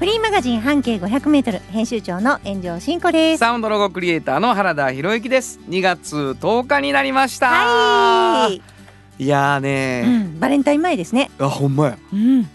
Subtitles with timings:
[0.00, 3.40] フリーマガジン半径500メートル編集長の炎上真子です。
[3.40, 5.60] サウンドロゴクリエイターの原田博之です。
[5.68, 7.48] 2月10日になりました。
[7.50, 8.62] はい、
[9.22, 11.30] いやーうねん、バレンタイン前ですね。
[11.38, 11.98] あほんまや。
[12.14, 12.48] うん、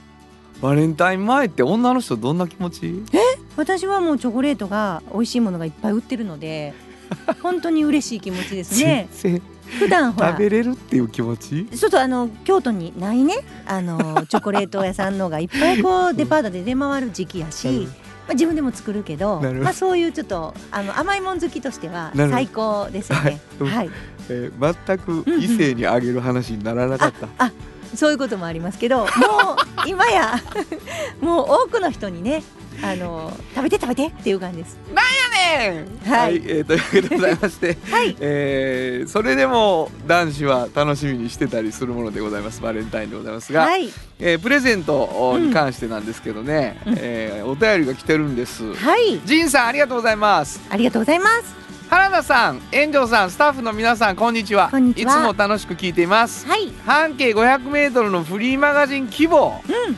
[0.60, 3.04] バレンタイン前って女の人どんな気持ち？
[3.56, 6.74] 私はもうチョコレートが美味しいものがいっぱい売ってるので、
[7.44, 9.08] 本当に嬉しい気持ちですね。
[9.12, 9.42] 全然
[9.80, 10.30] 普段ほら。
[10.32, 10.40] 食。
[10.40, 11.66] べれるっていう気持ち？
[11.66, 13.36] ちょっとあの京都にないね。
[13.66, 17.84] あの チョコレート屋さんのがいっぱいこうデパートで出回る時期やし、うん。
[17.86, 23.40] まあ、自分でも作るけどまあ、そういうちょっとあの甘いもん好きとしては最高ですよね。
[23.60, 23.70] はい。
[23.70, 23.90] はい、
[24.30, 27.52] えー全く異性にあげる話にならなかった、あ
[27.96, 29.08] そういうこともありますけどもう
[29.88, 30.42] 今や
[31.22, 32.44] もう多くの人にね
[32.84, 34.78] あの食べて食べてっていう感じです。
[35.56, 36.10] ねん！
[36.10, 36.22] はい。
[36.22, 38.16] はい、えーというわけでございまして、 はい。
[38.20, 42.62] えーそれでも男子は楽しみにしてたりするものでございます。
[42.62, 43.90] バレンタインでございますが、はい。
[44.20, 46.96] えープレゼントに関してなんですけどね、うん。
[46.98, 49.20] えーお便りが来てるんです、はい。
[49.26, 50.62] ジンさんありがとうございます。
[50.70, 51.66] ありがとうございます。
[51.90, 54.70] 原田さん炎上さんスタッフの皆さんこんにちは。
[54.72, 55.14] こんにちは。
[55.14, 56.48] いつも楽しく聞いています。
[56.48, 59.96] はい、半径 500m のフリーマガジン希望うん、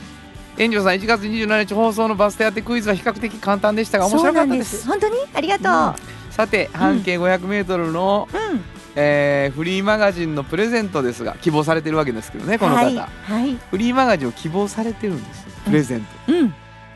[0.58, 4.88] 炎上さん1月27日放送のバス停当てクイズは比較的簡単でしたが面白かったです。
[4.88, 5.16] 本当に？
[5.34, 5.58] ありが
[5.94, 6.00] と
[6.32, 8.36] さて半径 500m の、う。
[8.36, 8.62] うん、
[8.96, 13.08] えーフリーマガジンのプレゼントですが希望されてるわけですけどねこの方、はい、は
[13.46, 16.54] い、フリーマガジンを希望されてるんですプレゼント、うん、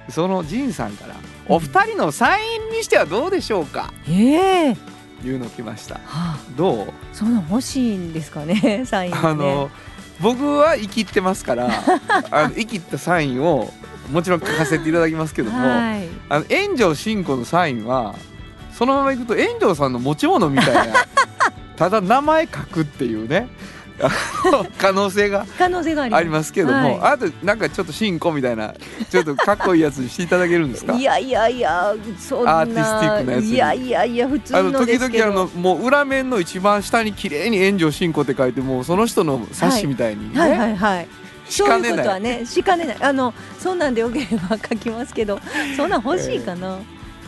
[0.09, 1.15] そのジンさんから
[1.47, 3.93] お二人のサインにしてはどうでしょうか？
[4.07, 4.69] ええ。
[4.69, 4.75] は
[5.23, 5.99] いうの来ました。
[6.07, 6.93] あ、どう？
[7.13, 9.17] そんなん欲しいんですかね、サイン、ね。
[9.21, 9.69] あの
[10.21, 11.69] 僕は生きってますから
[12.31, 13.71] あの生きったサインを
[14.11, 18.15] もちろん書かせていただきますけども、はい、あの炎上真子のサインは
[18.73, 20.93] そのままいくと炎上さんの持ち物みたいな
[21.75, 23.47] ただ名前書くっていうね
[24.77, 26.51] 可能性が可能性があります。
[26.53, 28.73] けども、はあとなんかちょっと真子みたいな
[29.09, 30.93] ちょっとかっこいいやつにしていただけるんですか？
[30.93, 32.59] いやいやいや、そんな。
[32.59, 35.25] アーティスティックなやつにいやいやいや、普通あののですけど。
[35.25, 41.07] 時々あのもう裏面の一番下に綺麗に炎上真子って書いてもうその人の冊子みたいにね、はいはいはい。
[41.47, 42.97] しそういうかねなことはいね、しかねない。
[43.01, 45.39] あの、そんなんでよければ書きますけど、
[45.75, 46.77] そんなん欲しいかな。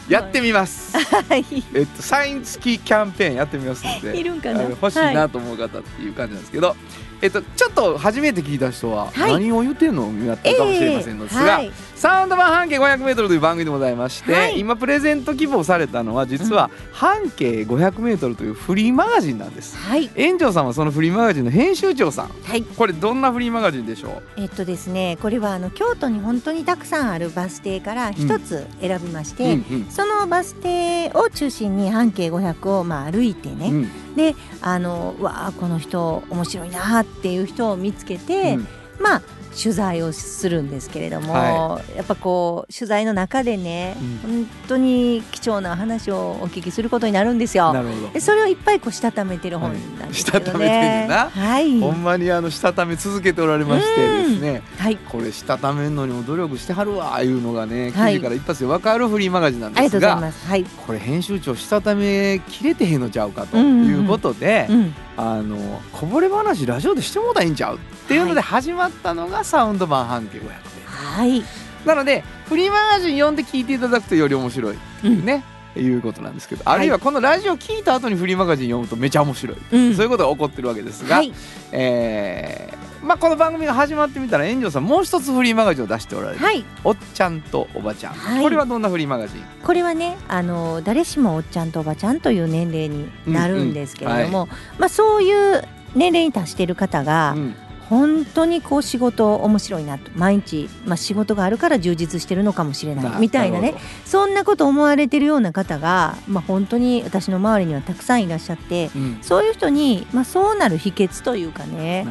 [0.09, 1.46] やってみます、はい。
[1.74, 4.64] えっとサイン付きキャンペーンやってみますので いるんかな？
[4.64, 6.75] 欲しいなと思う方っていう感じなんですけど、
[7.22, 9.31] えっとちょっと初めて聞いた人ははい。
[9.34, 10.08] 何を言ってんの？
[10.08, 11.72] になってるかもしれませんのですが、はい
[12.03, 14.59] サウンド版半径 500m という番組でございまして、はい。
[14.59, 19.78] 今プレゼント希望されたのは実は半径 500m というフリーマガジンなんです。
[19.78, 20.12] はい。
[20.16, 22.28] 園長さんはそのフリーマガジンの編集長さん。
[22.44, 22.64] はい。
[22.64, 29.85] これどんなフリーマガジンでしょえっとですね、これはあの京都に本当にたくさんあるバス停から一つ選びましう、て、うんうん。
[29.90, 34.16] そのバス停を中心に半径500をまあ歩いてね、うん。
[34.18, 38.68] であのうわあこの人面白いなっていう人を見つけて、うん。
[39.00, 39.22] まあ
[39.62, 47.74] 取材をするんですけれども、はやっぱこう取材の中でね、本当に貴重な話をお聞きすることになるんですよ。
[47.74, 50.44] なるほどでそれをいっぱいこうしたためてる本なんですけどね。
[50.44, 51.80] したためてんねんなはい。
[51.80, 54.97] ほんまにあのしたため続けておられましてですねはい。
[54.97, 60.47] これしたためんのにも努力してはるわいうのがね記はい事から一発で分かるフリーマガジンなんですが、うございます。
[60.47, 60.66] はい。
[60.85, 64.96] これ編集長したため切れてへんのちゃうかとうんうんうんいうことで、うん。
[65.16, 70.49] あのこぼれ話ラジオでしてもうたらいいんちゃうっていうので始まったのがサウンド版半径500で
[70.85, 71.43] はい。
[71.85, 74.75] なのでフリーマガジン読んで聞いていただくとより面白い。
[74.75, 75.43] っていうね、
[75.75, 76.61] いうことなんですけど。
[76.65, 79.95] あるいはこのラジオ聞いた後にフリーマガジン読むとめちゃ面白い、うん。
[79.95, 81.33] そういうことが起こってるわけですが、はい。
[81.71, 86.63] えーまあ、この番組が始まってみたら炎上さんもう一つフリーマガジンを出しておられる、はい。
[86.85, 88.41] おっちゃんとおばちゃん、はい。
[88.41, 89.43] これはどんなフリーマガジン？
[89.61, 94.47] これはねあの誰しもおっちゃんとおばちゃんという年齢になるんですけれども、
[94.79, 97.55] まあ、そういう年齢に達している方が、うん
[97.93, 109.17] 本当にこう仕事面白いなと毎日、まあ、仕事があるから充実してるのかもしれないみたいなねそんなこと思われてるような方が、まあ、本当に私の周りにはたくさんいらっしゃってどうん。
[109.22, 112.07] そういう人に、まあ、そうなる秘訣というかね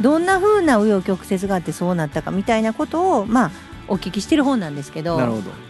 [0.00, 0.18] ど。
[0.18, 3.50] んな風な紆余曲折があってそうなったかみたいなことを、まあ、
[3.88, 5.16] お聞きしてる本なんですけど。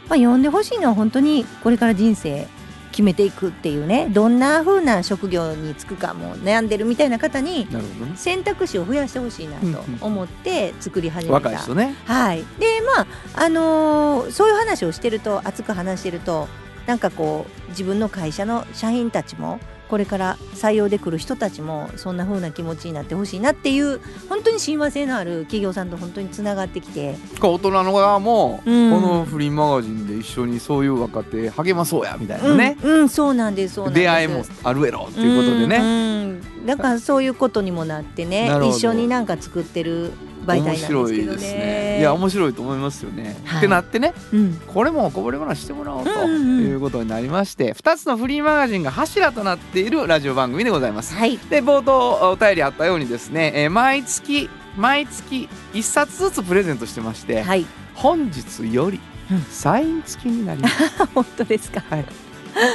[0.08, 2.46] まあ、読んでほしいのは本当にこれから人生
[2.92, 7.66] 決めていくっていうねどんな風な職業に就くかも悩んでるみたいな方に
[8.14, 11.34] 選択肢を増やしてほしいなと思って作り始めた。
[11.34, 11.96] 若い人ね。
[12.04, 16.48] はい、でまああのーそういう話をしてると熱く話してると
[16.86, 19.58] なんかこう自分の会社の社員たちも
[19.92, 27.14] これから採用で来る人たちもそんな風な気持ちになってほしいなっていう本当に親和性のある企業さんと本当につながってきて。
[27.42, 28.90] 大人の側も、うん。
[28.90, 34.02] このフリーマガジンで一緒にそういう若手励まそうやみたいなね、うん、うんそうなんですそうなんです。
[34.02, 36.66] 出会いもあるやろっていうことでね、うんうん。
[36.66, 40.12] だからそういうことにもなってね一緒になんか作ってる
[40.44, 41.98] 媒体なんですけど面白いですね。
[42.00, 43.58] いや面白いと思いますよね、はい。
[43.58, 44.60] ってなってねうん。
[44.66, 46.66] これもこぼれ話してもらおうとうんうんうん。
[46.66, 51.14] いうことになりまして、2つのフリーマガジンが柱となっているラジオ番組でございます。
[51.14, 51.38] はい。
[51.38, 57.66] で冒頭お便りあったようにですね、えー毎月毎月1冊ずつプレゼントしてまして、はい。
[57.94, 59.00] 本日より
[59.30, 59.42] うん。
[59.42, 61.06] サイン付きになります。
[61.14, 61.82] 本当ですか？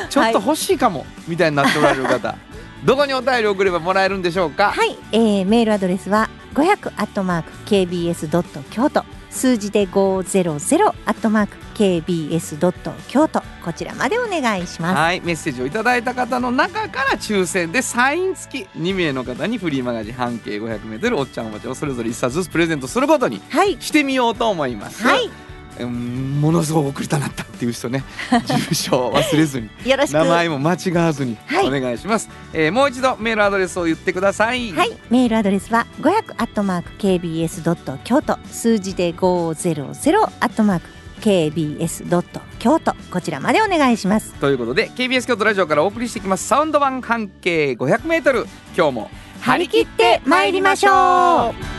[0.09, 2.35] ちょっと欲しいかも、みたいになっておられる方
[2.83, 4.71] どこにお便り送ればもらえるんでしょうか？
[4.71, 14.97] はい、えー、メールアドレスは500アットマーク KBS ドット京都数字で500アットマーク KBS ドット京都こちらまでお願いします。
[14.97, 25.03] はいメッセージをいただいた方の中から抽選でサイン付き2名の方にフリーマガジン半径 500m おっちゃんおばちゃんをそれぞれ1冊ずつプレゼントすることにはい、してみようと思います。
[25.03, 25.46] はい、うん
[25.85, 28.03] ものすごく送りたなったっていう人ね。
[28.45, 29.69] 住所を忘れずに。
[29.85, 31.67] 名前も間違わずにはい。
[31.67, 34.71] お願いします、えーもう一度メールアドレスを言ってください。
[34.71, 40.89] はい、メールアドレスは500アットマーク KBS ドット京都数字で500アットマーク
[41.21, 44.33] KBS ドット京都こちらまでお願いします。
[44.35, 46.47] ということで KBS 京都ラジオからお送りしていきます。
[46.47, 49.09] サウンド版半径 500m 今日も
[49.41, 51.77] 張り切って参りましょう。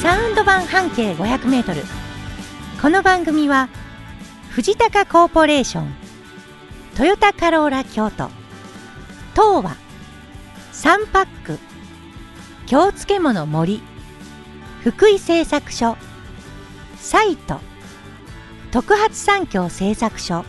[0.00, 2.03] サウンド版半径500メートル
[2.80, 3.68] この番組は
[4.50, 5.94] 藤高コーポレーション
[6.96, 8.28] トヨタカローラ京都
[9.32, 9.76] 東和
[10.70, 11.58] サンパック
[12.66, 13.80] 京漬物森
[14.82, 15.96] 福井製作所
[16.96, 17.58] サイト
[18.70, 20.44] 特発産業製作所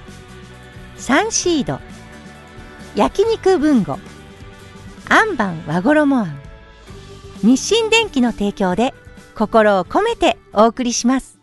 [0.98, 1.80] サンシード
[2.95, 3.98] 焼肉文吾
[5.10, 6.39] アンバン和衣あん
[7.44, 8.94] 日清電機の提供で
[9.36, 11.35] 心を込めてお送りします。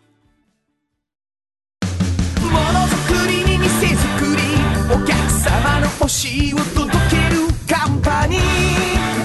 [6.03, 8.41] 様の欲しいを届けるカンパニー。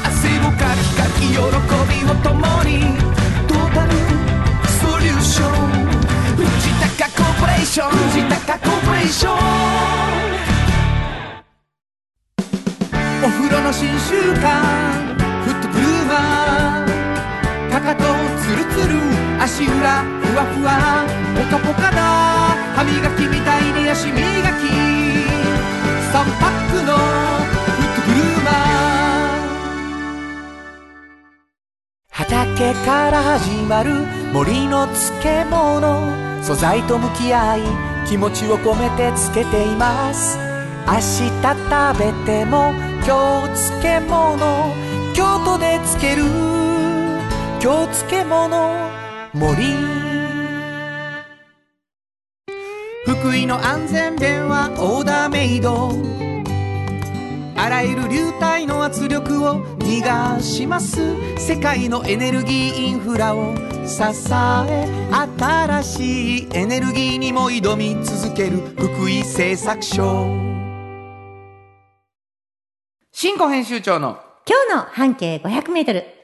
[0.05, 1.43] 汗をかきかき喜び
[2.09, 2.71] を共に
[3.47, 3.75] トー。
[3.75, 3.91] タル
[4.79, 5.51] ソリューション
[6.37, 6.47] 藤
[6.99, 7.91] 高コーポレーション。
[7.91, 9.37] 藤高コーポレーション。
[13.25, 14.63] お風呂の新習慣。
[15.45, 18.05] フットブルーマーかかと
[18.41, 18.95] ツルツル
[19.43, 20.03] 足裏。
[20.03, 21.05] ふわふわ。
[21.37, 21.97] ポカポカだ
[22.77, 25.48] 歯磨きみたいに足磨き。
[26.19, 28.55] 3パックのフットブルーマー
[32.11, 33.93] 畑から始まる
[34.33, 37.61] 森の漬物素材と向き合い
[38.09, 40.37] 気持ちを込めてつけています。
[40.89, 41.29] 明日食
[42.01, 42.73] べても
[43.07, 44.75] 今日漬物。
[45.15, 46.25] 京都で漬ける
[47.61, 48.91] 京漬物。
[49.35, 50.08] 森
[53.09, 55.93] 福井の安全弁はオーダーメイド。
[57.57, 61.17] あらゆる流体の圧力を逃がします。
[61.39, 63.55] 世界のエネルギーインフラを
[63.87, 64.99] 支え
[65.39, 68.59] 新しいエネルギーにも挑み続ける。
[68.77, 70.27] 福井製作所。
[73.11, 76.18] 新庫編集長の今日の半径500メートル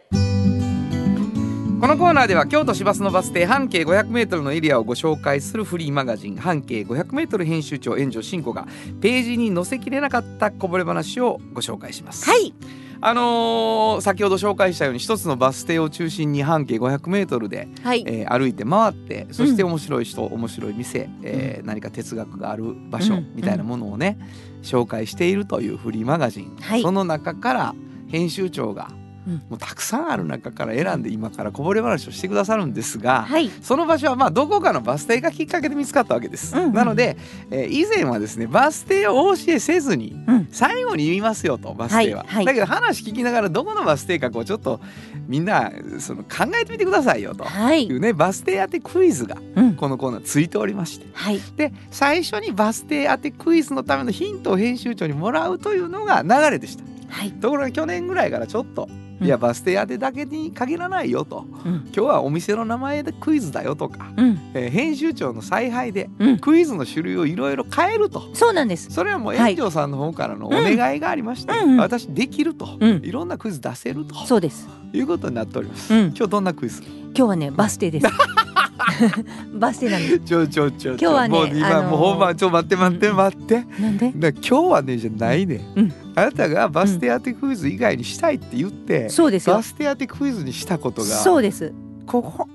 [1.85, 8.67] このコーナーでは京都市バスのバス停半径 500m のエリアをご紹介するフリーマガジン半径 500m 編集長炎上真子が
[9.03, 12.25] ページに載せきれなかったこぼれ話をご紹介します。
[12.25, 12.55] はい。
[13.03, 23.35] あのー先ほど紹介したように一つのバス停を中心に半径 500m で、はい、えー歩いて回ってそして面白い人、面白い店、えー何か哲学がある場所うん。
[23.35, 24.19] みたいなものをね、
[24.63, 26.81] 紹介しているというフリーマガジン、はい。
[26.81, 27.75] その中から
[28.09, 33.51] 編集長が、うんもうたくさんある中から選んで今からこぼれ話をしてくださるんですが、はい。
[33.63, 36.55] その場所はまあどこかのバス停がきっかけで見つかったわけです。
[36.55, 36.73] うんうん。
[36.75, 37.17] なので、
[37.51, 40.49] えー以前はですねバス停をお教えせずに、うん。
[40.53, 42.45] 最後に言いますよとバス停は、はいはい。
[42.45, 44.81] だけど話聞きながらどこのバス停かこうちょっと
[45.27, 47.45] みんなその考えてみてくださいよと。
[47.45, 47.87] はい。
[47.87, 49.75] いうねバス停当てクイズがうん。
[49.75, 51.07] このコーナーついておりまして。
[51.15, 51.41] はい。
[51.57, 56.85] で最初にバス停当てクイズのためのヒントを編集長にもらうというのが流れでした。
[57.09, 57.33] はい。
[57.33, 61.47] ところが去年ぐらいからちょっと、うんいやバス停当てだけに限らないよと。
[61.65, 61.73] うん。
[61.87, 64.39] 今日はお店の名前でクイズだよとか、うん。
[64.55, 66.39] えー編集長の采配でうん。
[66.39, 68.29] クイズの種類をいろいろ変えると。
[68.35, 68.91] そうなんです。
[68.91, 71.71] それはもうはい炎上さんの方からのお願いがありまして、うん。
[71.73, 73.05] うん私できると、うん。
[73.05, 74.15] いろんなクイズ出せると。
[74.27, 74.69] そうです。
[74.93, 75.95] いうことになっております。
[75.95, 76.01] うん。
[76.09, 76.83] 今日どんなクイズ？
[76.83, 78.07] 今日はねバス停です。
[79.55, 80.19] バス停なんです。
[80.21, 89.57] ちょちょちょ今日はねもう今、あのーもう本番ちょ待って待って待って、なんで今日はねじゃないね、うんあなたがバス停当てクイズ以外にしたいって言って、そうですよ。
[89.57, 91.73] バス停当てクイズにしたことがそうです。
[92.07, 92.49] ここ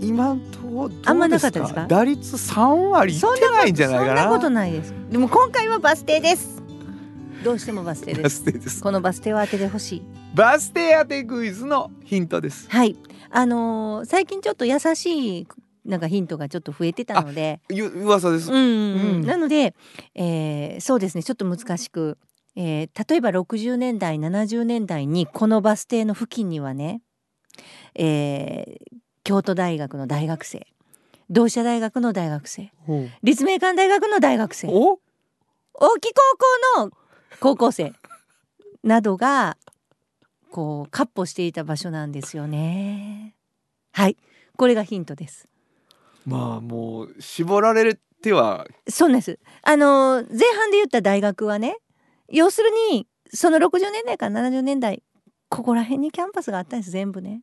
[0.00, 1.10] 今んとこどうですか？
[1.10, 1.86] あんまなかったですか？
[1.86, 4.22] 打率3割いってないんじゃないかな？
[4.24, 4.94] そんなことないです。
[5.10, 6.62] でも今回はバス停です。
[7.42, 8.82] どうしてもバス停でバすです。
[8.82, 10.02] このバス停を当ててほしい。
[10.34, 12.68] バス停当てクイズのヒントです。
[12.68, 12.96] はい。
[13.30, 15.48] あのー最近ちょっと優しい
[15.84, 17.60] なんかヒントがちょっと増えてたので。
[17.70, 18.62] ゆ噂です、うんうん。
[18.62, 19.26] うん。
[19.26, 19.74] なので、
[20.14, 21.22] えーそうですね。
[21.22, 22.18] ちょっと難しく、
[22.56, 27.02] えー例えば60年代70年代にこのバス停の付近にはね、
[27.94, 30.68] えー京都大学の大学生
[31.30, 34.96] 同志社大学の大学生ほ立命館大学の大学生大
[35.98, 36.22] 木高
[36.76, 36.90] 校の
[37.40, 37.92] 高校生
[38.84, 39.56] などが
[40.52, 43.34] こう闊歩していた場所なんですよね。
[43.92, 44.16] はい
[44.56, 45.48] これがヒントです。
[46.24, 49.40] まあもう絞られてはそうです。
[49.62, 51.78] あの前半で言った大学はね
[52.28, 55.02] 要するにその60年代から70年代
[55.48, 57.42] ここら辺にキャンパスがあったんです全部ね。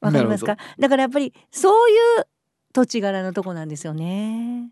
[0.00, 0.56] わかりますか？
[0.78, 2.26] だからやっぱりそういう
[2.72, 4.70] 土地柄のとこなんですよね。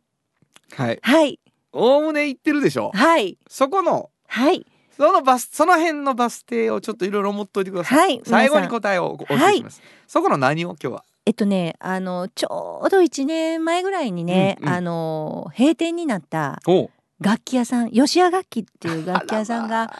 [0.76, 0.98] はい。
[1.02, 1.40] はい。
[1.72, 2.90] おおむね行ってるでしょ？
[2.94, 3.38] はい。
[3.48, 4.10] そこの？
[4.26, 4.66] はい。
[4.96, 11.04] そのバスその辺のバス停をちょっといろいろ思っといてください、はい最後に答えをお教えします、そこの何を今日は？
[11.24, 14.74] えっとねあのちょうど1年前ぐらいにね、うんうん。
[14.74, 16.90] あの閉店になったお
[17.22, 19.92] 楽器屋さん吉谷楽器っていう楽器屋さんが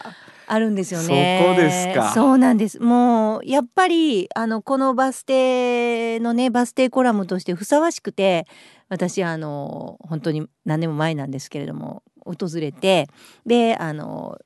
[0.47, 1.41] あるんですよね。
[1.43, 2.81] そこですかそうなんです。
[2.81, 8.47] もうやっぱりあのこのバス停のねバス停コラムとしてふさわしくて、
[8.89, 13.09] 私あの本当に何年も前なんですけれども訪れて
[13.47, 14.39] であの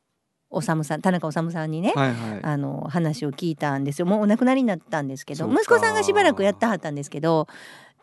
[0.49, 4.06] おさむさん田中治さんにね、はいはいあの話を聞いたんですよ。
[4.06, 7.49] もうお亡くなりになったんですけど、息子さんがしばらくやってはったんですけど、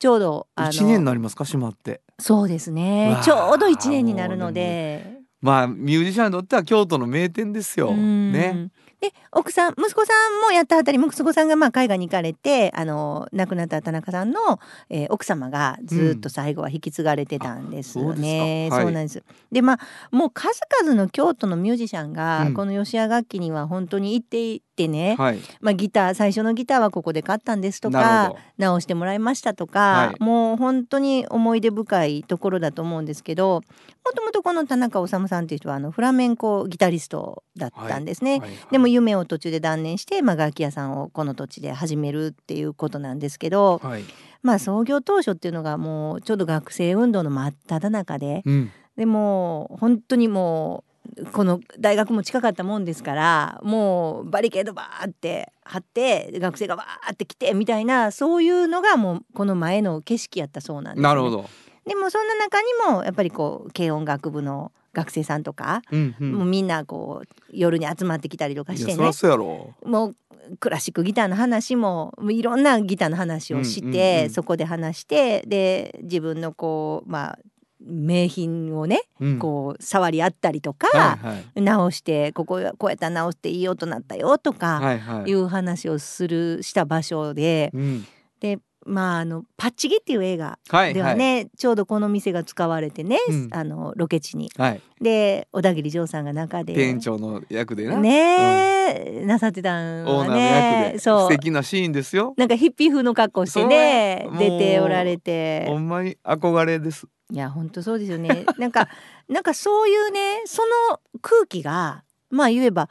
[0.04, 1.46] ちょうどあの一年になりますか？
[1.46, 2.02] 閉まって。
[2.20, 5.22] そうですうねちょうど一年になるので。
[5.40, 7.90] まあミュージシャンにとっては京都の名店ですよ。
[7.90, 8.34] うん。
[8.34, 8.70] ね。
[9.00, 18.68] で奥さん息子さんもやったあたり息子さんがまあ海外に行かれてあの亡くなった田中さんの、えー奥様がずっと最後は引き継がれてたんですよね。
[18.70, 18.74] うん。
[18.74, 18.94] あそうはい。
[18.94, 19.24] なんです。
[19.52, 19.80] でまあ
[20.16, 22.54] もう数々の京都のミュージシャンが、うん。
[22.54, 25.40] この吉谷楽器には本当に行っていてね、はい。
[25.62, 30.24] まあ、ギター最初のギターはここで買ったんですとか直してもらいましたとか、はい。
[30.24, 33.62] もう本当に思い出深いところだと思うんですけど
[34.06, 38.32] もともとこの田中治さんっていう人はあのフラメンコギタリストだったんですね。
[38.32, 38.50] はいはい。
[38.72, 44.04] でも夢を途中で断念して、まあ、楽器屋さんをこの土地で始めるっていうことなんですけど、はい。
[44.42, 48.72] まあ、創業当初っていうのがもうちょうど学生運動の真っ只中でうん。
[48.98, 50.93] でもう本当にもう
[51.32, 61.04] この大学も近かったもんですからもうバリケードバーって張って学生がバーって来てみたいなそういうのがもうこの前の景色やったそうなんです、ね。
[61.04, 61.50] なるほど。
[61.86, 66.34] でもそんな中にもやっぱりこう軽音楽部の学生さんとか、うんうん。
[66.34, 68.90] もうみんなこう夜に集まってきたりとかしてね。
[68.90, 69.74] いやそりゃそうやろ。
[69.86, 70.16] もう
[70.60, 77.40] クラシックギターの話もいろんなギターの話をして、そこで話してで自分のこうまあ
[77.86, 79.40] 名品をねうん。
[79.40, 81.62] こう触り合ったりとか、はいはい。
[81.62, 85.30] 直してこここうやったら直していい音なったよとかはいはい。
[85.30, 88.06] いう話をするした場所で、うん。
[88.40, 93.50] でまああの「パッチギ」っていう映画はいではね、ちょうどこの店が使われてね、うん。
[93.52, 94.52] あのロケ地に。
[94.58, 94.82] はい。
[95.02, 97.98] で小田切丈さんが中で店長の役でな。
[97.98, 101.30] ねえ、なさってたんはねそう。
[101.30, 102.34] 敵なシーンですよ。
[102.38, 108.46] なんかヒッピー風の格好してね出ておられほてんまに憧れですいや本当そうですよね。
[108.60, 108.88] なんか
[109.28, 110.62] なんかそういうねそ
[110.92, 112.90] の空気がまあ言えば、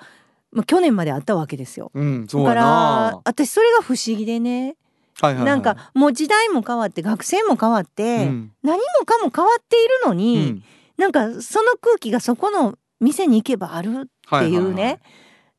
[0.50, 1.92] まあ、去年まであったわけですよ。
[1.94, 4.76] うんそうやだからな私それが不思議でね、
[5.20, 5.44] はいはいはい。
[5.46, 8.52] なんかもう時代も変わって学生も変わって、うん。
[8.64, 10.64] 何もかも変わっているのうに、ん。
[10.96, 15.00] なんかその空気がそこの店に行けばあるっていうね、はいはいはい。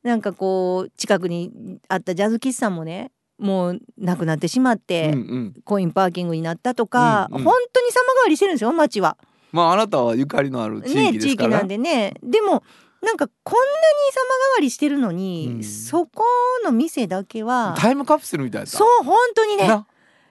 [0.04, 5.20] なんかこう近くにあったジャズ喫茶もねもうなくなってしまって、うんう
[5.58, 5.62] ん。
[5.66, 7.44] コインパーキングになったとか、うんうん。
[7.44, 9.18] 本当に様変わりしてるんですよ街は。
[9.52, 11.50] まああなたはゆかりのある地ね域ですから。
[11.50, 12.14] 地域なんでね。
[12.24, 12.64] でも
[13.02, 13.72] なんかこんなに
[14.14, 14.24] 様
[14.56, 15.64] 変わりしてるのに、うん。
[15.64, 16.24] そこ
[16.64, 19.68] の店だけはタイムカプセルみたいだそう本当にね。
[19.68, 19.88] な。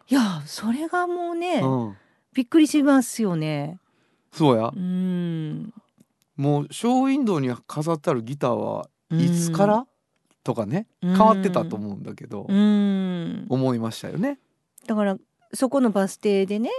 [0.09, 1.97] いやそれがもうね、うん。
[2.35, 3.78] びっくりしますよね。
[4.32, 4.73] そうや。
[4.75, 5.73] うん。
[6.37, 9.87] もうショーウィンドウに飾ってあるギターはいつかうんら？
[10.44, 11.16] とかねうん。
[11.16, 13.46] 変わってたと思うんだけどうん。
[13.49, 14.38] 思いましたよね。
[14.87, 15.16] だから
[15.54, 16.70] そこのバス停でね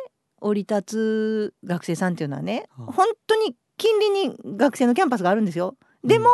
[0.42, 5.76] 降り立つ学生さんっていうのはね、はあ本当に近隣に学生のキャンパスがあるんですよ。
[6.04, 6.30] でも、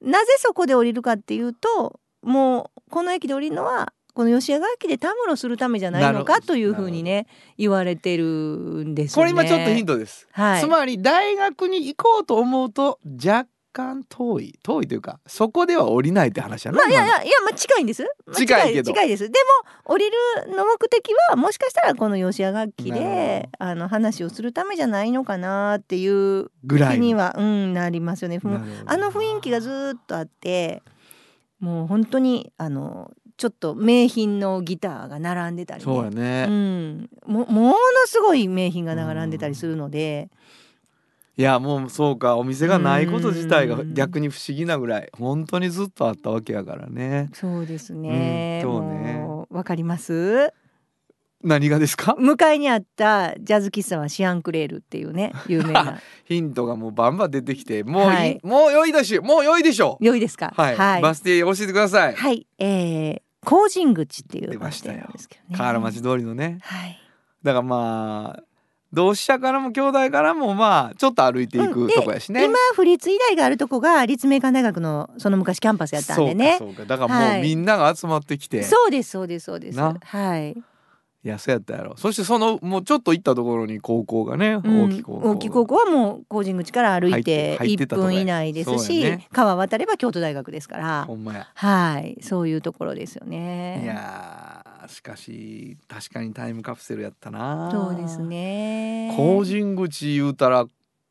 [0.00, 7.26] なぜそこで降りるかっていうともうこの駅で降りるのはこの吉谷楽器でたむろするためじゃないのかというふうにね
[7.56, 9.32] 言われてるんですよね。
[9.32, 10.60] これ今ちょっとヒントです、はい。
[10.60, 14.58] つまり大学に行こうと思うと若干遠い。
[14.62, 18.02] 遠いというかそこでは降りないって話やな、まあいやいやいやまあ近いんです。
[18.26, 18.92] まあ近いけど。
[18.92, 19.30] 近いです。
[19.30, 20.16] でも降りる
[20.54, 28.40] の目的はもしかしたらこの吉谷楽器であの話をするためじゃないのかなっていうぐらいにはうんなりますよね。
[28.86, 30.82] あの雰囲気がずーっとあって
[31.60, 35.84] もう本当にあのちょっと名品のギターが並んでたりね。
[35.84, 37.76] そうやね、うん、ももの
[38.06, 40.30] すごい名品が並んでたりするので、
[41.36, 48.60] いやもうそうかお店がないこと自体がうん逆に不思議なぐらい本当にずっとあったわけやからねそうですね。
[48.64, 50.52] うんそうねわかります？
[51.44, 52.14] 何がですか？
[52.18, 60.52] 向かいにあったジャズ喫茶はシアンクレールっていうね有名な ヒントがもうバンバン出てきてもうはいもう良いだしもう良いでしょ良いですか？
[60.56, 61.02] はい、はい。
[61.02, 65.08] バス停教えてください、はいえー、工人口っていう出ましたよ。
[65.56, 66.98] 河原町通りのねはい。
[67.42, 68.42] だからまあ
[68.92, 76.56] 同志社からも兄弟からもまあちょっと歩いていくうんでとこやしね、今府立医大があるとこが立命館大学のその昔キャンパスやったんでね。
[76.58, 79.78] そうかそうかだからもはいうみんなが集まってきて、そうですそうですそうです。
[79.78, 80.56] なはい。
[81.24, 81.96] いやそうやったやろ。
[81.96, 84.82] そしてそのもうちょっと行ったところに高校がね、うん。
[84.86, 85.30] 大木高校。
[85.30, 89.28] 大木高校はもう工人口から歩いて1入って入ってたとこや分以内ですし、やね。
[89.32, 91.04] 川渡れば京都大学ですから。
[91.04, 91.48] ほんまや。
[91.54, 92.18] はい。
[92.22, 93.84] そういうところですよいね。
[93.86, 97.70] やーしかし確かにタイムカプセルやったな。
[97.70, 99.14] そうですね。
[99.16, 100.66] 工人口言うたら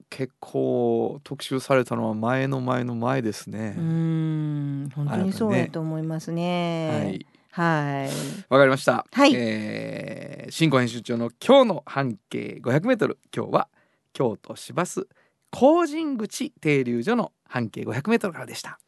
[0.09, 3.75] 結構特集されたのは前の前の前ですね。
[3.77, 4.89] う、ん。
[4.93, 7.13] 本当にそうやと思いますはね。
[7.15, 8.09] いはい。
[8.49, 9.05] わかりました。
[9.11, 13.19] はいえー新語編集長の今日の半径500メートル。
[13.35, 13.67] 今日は
[14.13, 15.07] 京都市バス
[15.49, 18.79] 工人口停留所の半径500メートルからでした。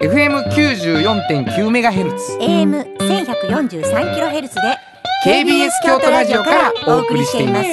[0.00, 2.36] FM 94.9メガヘルツ。
[2.38, 4.60] AM 1143キロヘルツで
[5.24, 7.66] KBS 京都ラジオからお送りしています。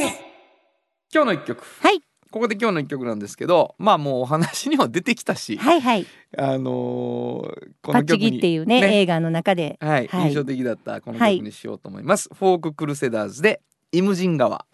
[1.14, 1.64] 今日の一曲。
[1.82, 2.02] はい
[2.32, 6.08] ここで今日の一曲なんですけど、まあもうお話にも出てきたし、はいはい。
[6.38, 9.78] あのーこの曲にギっていうね映画の中で。
[9.82, 10.30] はい、はい。
[10.30, 14.66] 印象的だったこのはい曲にしようと思います、フォーククルセダーズでイムジン川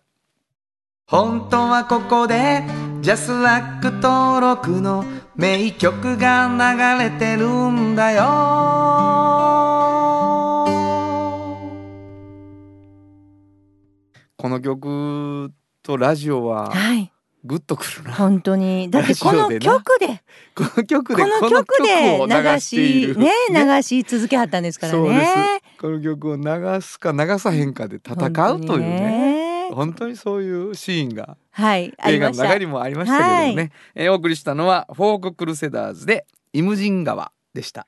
[1.08, 2.64] 本当はここで
[3.02, 5.04] ジャスラック登録の
[5.36, 6.48] 名曲が
[7.00, 8.24] 流れてるんだよ。
[14.38, 17.12] この曲とラジオははい
[17.48, 18.14] グッとくるな。
[18.14, 18.92] 本当に。
[18.92, 20.22] だってこの曲で。
[20.56, 25.62] この曲でこの曲で流流しね 流し続けはったんですからね。
[25.80, 28.16] この曲を流すか流さへんかで戦
[28.52, 29.70] うというね。
[29.74, 37.88] 本当にそういうシーンがはいあ映画の中にもありましたけれどもね、えーお送りしたのはフォーククルセダーズでイムジン川でした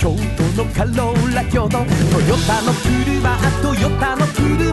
[0.00, 1.84] 京都のカローラ京都トヨ
[2.46, 4.72] タの車トヨタの車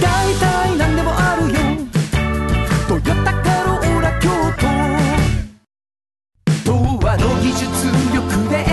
[0.00, 1.58] 大体何でもあるよ
[2.88, 4.30] トヨタカローラ京
[6.64, 6.72] 都童
[7.06, 7.68] 話の技術
[8.14, 8.69] 力で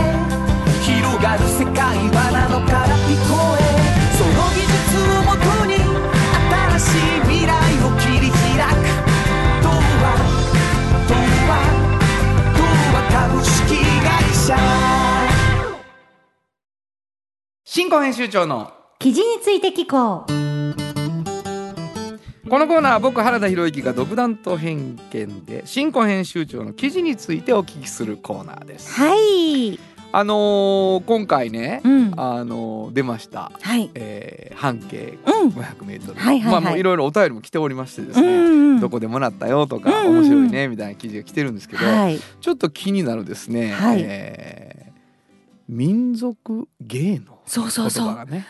[17.78, 20.28] 新語編集長の記事について聞こう。
[22.50, 29.80] このコーナーは僕原田博之が独断と偏見で新語編集長の記事についてお聞きするコーナーですはい。
[30.12, 32.14] あのー今回ね、うん。
[32.20, 33.92] あのー出ました、はい。
[33.94, 35.50] えー半径うん。
[35.50, 38.80] 500メートル、はいはいはいまあもういろいろお便りも来ておりましてですうね、んうん。
[38.80, 42.20] どこでもらったよとか、うんうん面白いねみたいな記事が来てるんですけど、はい。
[42.42, 44.77] ちょっと気になるですね、はいえー
[45.68, 48.06] 民族芸能そうそうそう。
[48.06, 48.48] 言葉がね。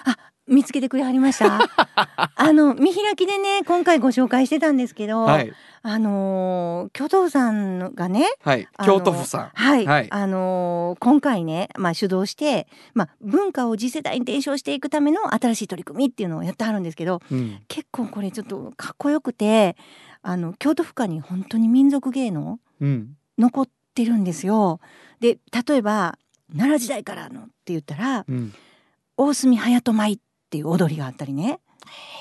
[0.47, 1.59] 見つけてくれはりました。
[2.35, 5.51] あの見開きでね今回ご紹介してたんですけど、はい。
[5.81, 8.67] あのー京都府さんがねはい。
[8.85, 9.49] 京都府さん。
[9.53, 10.07] はい、はい。
[10.09, 17.59] あのー今回ね、まあ、主導して、まあ、文化を次世代に伝承していくための新しい取り組みっていうのをやってはるんですけどうん。
[17.67, 19.75] 結構これちょっとかっこよくて
[20.21, 23.17] あの京都府下に本当に民族芸能うん。
[23.37, 24.79] 残ってるんですよ。
[25.19, 26.17] で例えば
[26.51, 28.53] 奈良時代からのって言ったらうん。
[29.17, 31.59] 大隅隼人舞っっていう踊りがあったりね。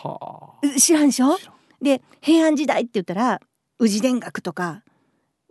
[0.02, 1.38] はう知らんでしょ？
[1.80, 3.40] で平安時代って言ったら
[3.78, 4.82] 宇治田楽とか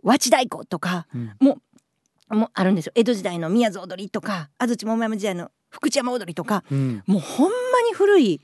[0.02, 1.32] 和知太鼓とかうん。
[1.40, 2.92] もうあるんですよ。
[2.94, 7.02] 江戸時代の宮津踊りとか安土桃山時代の福知山踊りとかうん。
[7.06, 7.52] もうほんま
[7.88, 8.42] に古い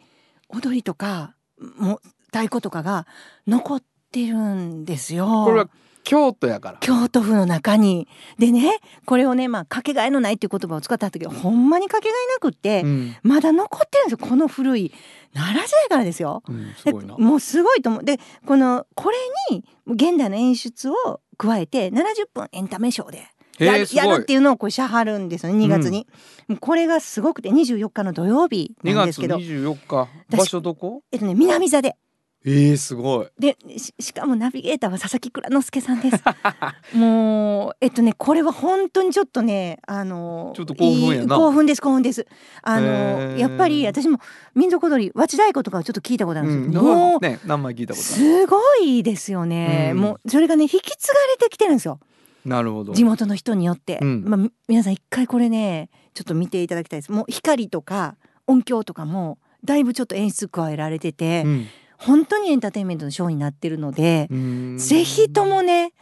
[0.49, 1.35] 踊りとか
[1.77, 3.07] もう太鼓とかが
[3.47, 5.27] 残ってるんですよ。
[5.45, 5.69] これは
[6.05, 6.79] 京都やから。
[6.81, 8.09] 京都府の中に。
[8.39, 13.17] でねこれをねまあかけがえのないっていう言葉を使った時はほんまにかけがえなくって、うん。
[13.23, 14.29] まだ残ってるんですよ。
[14.29, 14.93] この古い
[15.35, 16.43] 奈良時代からですよ。
[16.49, 17.17] うんすでごいな。
[17.17, 18.05] もうすごいと思う。
[18.05, 19.17] でこのこれ
[19.51, 23.25] に現代の演出を加えて70分エンタメショーで
[23.59, 26.07] やるやるっていうのをこうしゃはるんですよね2月に、
[26.49, 29.37] もうこれがすごくて24日の土曜日2月なんですけど。
[29.37, 30.09] 24日。
[30.31, 31.03] 私場所どこ？
[31.13, 31.97] えっとね南座で
[32.45, 33.27] えー、すごい。
[33.39, 36.23] でししかもナビゲーターは佐々木蔵之介さんです。
[36.97, 41.37] もうえっとねこれは本当にちょっとねあのちょっと興奮やな。
[41.37, 42.27] 興奮です興奮です。
[42.63, 43.39] あへのー。
[43.39, 44.19] やっぱり私も
[44.55, 50.01] 民族踊り和知太鼓とかはちょっと聞いたことあるんうんですけど、もうね名前聞いたことあるすごいですよね、うん。
[50.01, 52.01] もうそれがね引き継がれてきてるんですよ。
[52.45, 52.93] なるほど。
[52.93, 54.25] 地元の人によって、うん。
[54.27, 57.13] まあ、み皆さん一回これねちょっと見ていただきたいです。
[57.13, 58.17] もう光とか
[58.49, 61.67] 音響とかもだいぶちょっと演出加えられてて、うん
[62.07, 64.79] 本当にエンターテインメントのショーになってるので、うん。
[64.79, 65.93] ぜひともね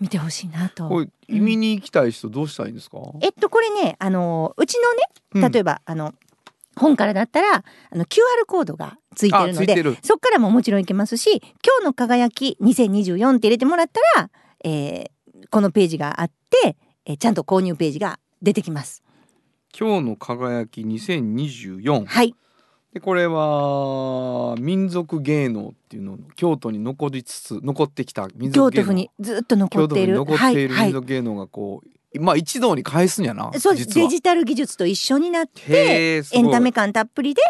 [0.00, 0.88] 見てほしいなと。
[0.88, 4.78] これ見に行きたい人どうしたらいいんですか、えっとこれねあのうち
[5.34, 6.14] のね例えばば、あの
[6.76, 14.30] 本からだったらあの QR コードがついてるのでそこからももちろんいけますし「今日の輝き2024」って入れてもらったら、
[14.64, 15.10] えー
[15.50, 19.02] このページがあって、えーちゃんと購入ページが出てきます。
[19.78, 22.34] 今日の輝き2024はい
[22.92, 28.82] でこれは民族芸能っていうのを京都に残りつつ残ってきた民京族芸能。
[28.82, 30.12] 都府にずっと残っている。
[30.12, 31.82] に残っているはい民族芸能がこ
[32.14, 33.94] う、まあ一堂に返すんやなはい、そうです。
[33.94, 37.42] デジタル技術と一緒になってエンタメ感たっぷりで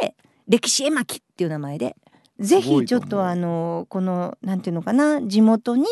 [0.48, 1.96] 歴史絵巻っていう名前で
[2.40, 5.84] ぜひちょっとあのこのなんていうのかな地元に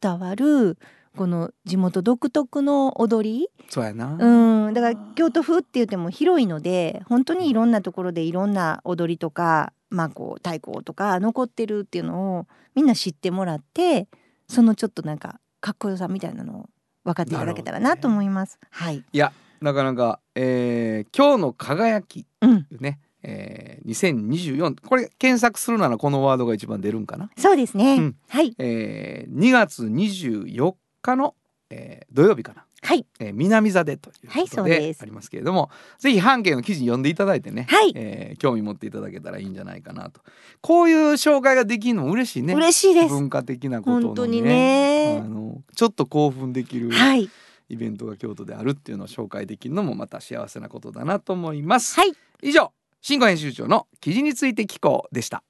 [0.00, 0.78] 伝わる
[1.16, 3.48] この地元独特の踊り？
[3.68, 4.74] そうやな、うん。
[4.74, 14.08] だから京都府って言っても広いので本当にいろんなところでいろんな踊りとかまあこう太鼓とか残ってるっていうのをみんな知ってもらって
[14.48, 16.66] そのちょっとなんかかっこよさみたいなのを
[17.04, 18.58] 分かっていただけたらなと思います。
[18.70, 27.96] はい、いやなかなか、えー今日の輝きうん、ね、えー、2024これ検索するならこのワードが一番出るんかな、そうですね。
[27.96, 28.16] うん。
[28.28, 28.54] はい。
[28.58, 31.34] えー、2月24日の、
[31.70, 33.06] えー土曜日かな、はい。
[33.20, 37.92] えー南座でというはいことそうでありますけれども、ぜひ半径の記事読んでいただいてね、はい。
[37.94, 40.20] えー興味持っていただけたらいいんじゃないかなと。
[40.60, 42.54] こういう紹介ができるのも嬉しいね。
[42.54, 43.08] 嬉しいです。
[43.08, 45.20] 文化的なことの、ね、本当にね。
[45.22, 47.28] あのちょっと興奮できるはい。
[47.68, 52.12] イベントが京都であるっていうのを紹介できるのもまた幸せなことだなと思います、はい。
[52.42, 55.44] 以上新語編集長の記事について聞こうでした。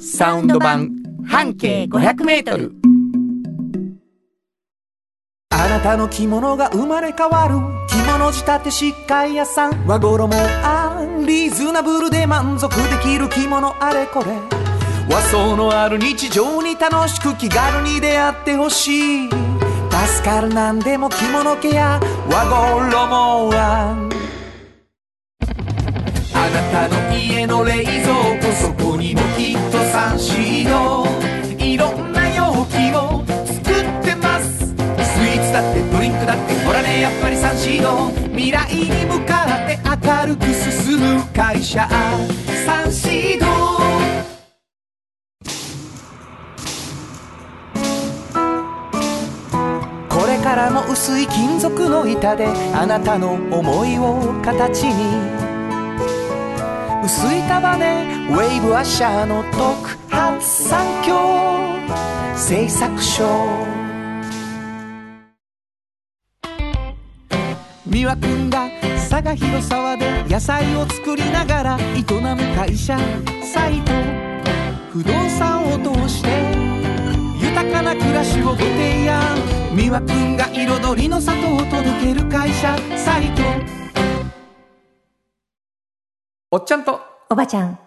[0.00, 0.90] サウンド版
[1.24, 2.72] 半径500メートル
[5.86, 7.54] あの着物が生まれ変わる
[7.86, 14.26] 着物仕立て疾患屋さん和衣あんリーズナブルで満足できる着物あれこれ。
[15.08, 19.30] 和装のある日常に楽しく気軽に出会ってほしい。
[19.30, 22.44] 助かるなんでも着物ケア和
[22.80, 23.56] 衣。
[23.56, 24.10] あん
[26.34, 27.94] あなたの家の冷蔵
[28.40, 31.06] 庫そこにもきっとサンシード
[31.64, 32.15] いろんな
[36.06, 38.10] だってドリンクだってほらねやっぱりサンシード。
[38.30, 41.88] 未来に向かって明るく進む会社。
[42.64, 43.46] サンシード。
[50.08, 55.46] これからも薄い金属の板であなたの思いを形に。
[57.04, 61.16] 薄い束ねウェーブアッシャーの特発産業
[62.36, 63.85] 製作所
[67.88, 68.68] 三輪くんが
[69.08, 72.98] 佐賀広沢で野菜を作りながら営む会社
[73.44, 73.92] サイト。
[74.92, 76.28] 不動産を通して
[77.40, 79.22] 豊かな暮らしをご提案。
[79.72, 83.42] 三輪くんが彩りの里を届ける会社サイト。
[86.50, 87.00] おっちゃんと。
[87.30, 87.78] おばちゃん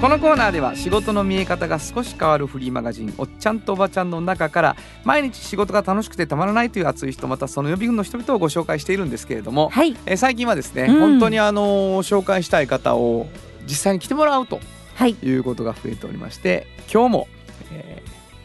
[0.00, 9.96] このコーナーでは仕事の見え方が少し変わるフリーマガジン「おっちゃんとおばちゃん」の中から毎日仕事が楽しくてたまらないという熱い人またその予備軍の人々をご紹介しているんですけれども、はい。
[10.06, 11.00] えー最近はですね、うん。
[11.00, 13.26] 本当にあのー紹介したい方を
[13.66, 14.60] 実際に来てもらうと
[14.96, 15.16] はい。
[15.22, 17.28] いうことが増えておりまして今日も、
[17.72, 18.02] え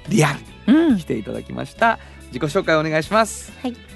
[0.07, 0.33] ーリア
[0.67, 0.95] ルうん。
[0.95, 1.99] に来ていただきました。
[2.27, 3.51] 自己紹介お願いします。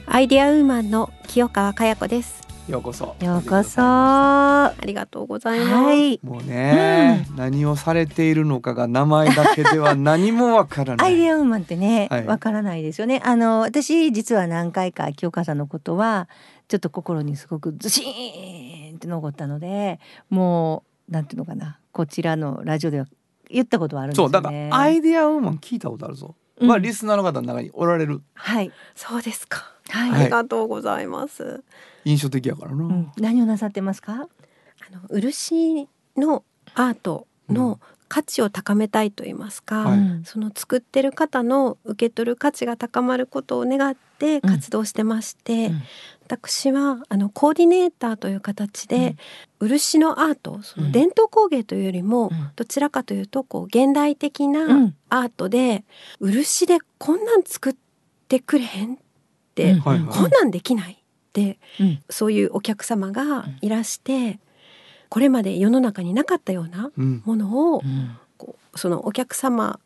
[0.07, 2.44] アイデアウーマンの清川佳代子です。
[2.67, 3.79] ようこそようこそ。
[3.79, 5.93] あはりがとうございます。
[5.93, 6.19] い。
[6.23, 13.21] もうね、何をされているのかが名前だけでは何もわからない アイデアウーマンってね、はいわからないですよね。
[13.23, 16.27] あの私実は何回か清川さんのことは
[16.67, 19.99] ちょっと心にすごくズシーンって残ったので、
[20.31, 23.05] もうなんていうのかな、こちらのラジオでは
[23.47, 24.33] 言ったことはあるんですよね。
[24.33, 29.74] そうだからアイデアウーマン聞いたことあるぞ、うんまあリスナーの方の中におられるはいそうですか。
[29.89, 31.63] はい、はいありがとうございます。
[32.05, 34.13] 印象的やからな、うん、何をなさってますか？
[34.13, 36.43] あの漆の
[36.75, 39.97] アートの価値を高めたいと言いますか、はい。
[39.97, 45.81] うんその作ってる方の受け取る価値が高まることを願って活動してまして、うん。
[46.25, 49.15] 私はあのコーディネーターという形で、
[49.59, 52.51] 漆のアートその伝統工芸というよりも、うん。
[52.55, 54.95] どちらかというとこう現代的うなん。
[55.09, 55.83] アートで、
[56.19, 57.75] 漆でこんなん作っ
[58.27, 58.97] てくれへん
[59.63, 60.97] うんこんなんできないっ
[61.33, 62.03] てうん。
[62.09, 64.39] そういうお客様がいらして、
[65.09, 67.21] これまで世の中になかったようなうん。
[67.25, 68.17] ものをうん。
[68.37, 69.79] こうそのお客様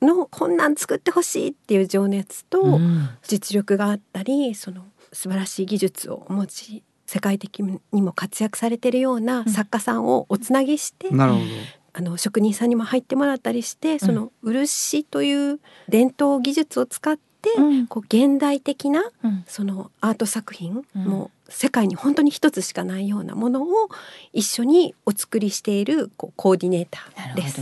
[0.00, 3.08] のこんなん作ってほしいっていう情熱と、うん。
[3.22, 7.62] 実力があったりその素晴らしい技術をお持ち世界的
[7.92, 11.44] にも活躍されているような作家さんをおつなぎして、なるほど。
[11.92, 17.18] あの職人さんにも入ってもらったりしてその漆という伝統技術を使っ
[17.88, 19.44] こう現代的なうん。
[19.46, 21.04] そのアート作品、うん。
[21.04, 23.66] もう世界に本当に一つしかないようなものを
[24.32, 27.60] 一緒にお作りしているこうコーディネーターです。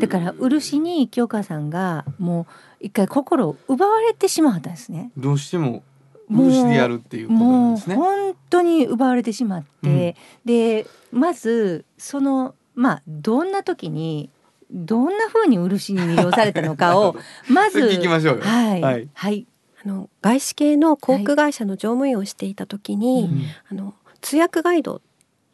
[0.00, 2.46] だから漆に清川さんがも
[2.80, 5.10] う一回心を奪われてしまったんですね。
[5.16, 5.82] どうしても
[6.28, 7.96] もう漆でやるっていうことなんですね。
[7.96, 14.30] 本当に奪われてしまって、でまずそのまあどんな時に
[14.72, 17.16] どんな風に漆に魅了されたのかを
[17.48, 18.42] まず聞きましょうよ。
[18.42, 18.80] はい。
[18.80, 19.08] はい。
[19.12, 19.46] はい、
[19.84, 23.42] あの外資系の航空会社の乗務員をしていた時に、うん。
[23.70, 25.02] あの通訳ガイド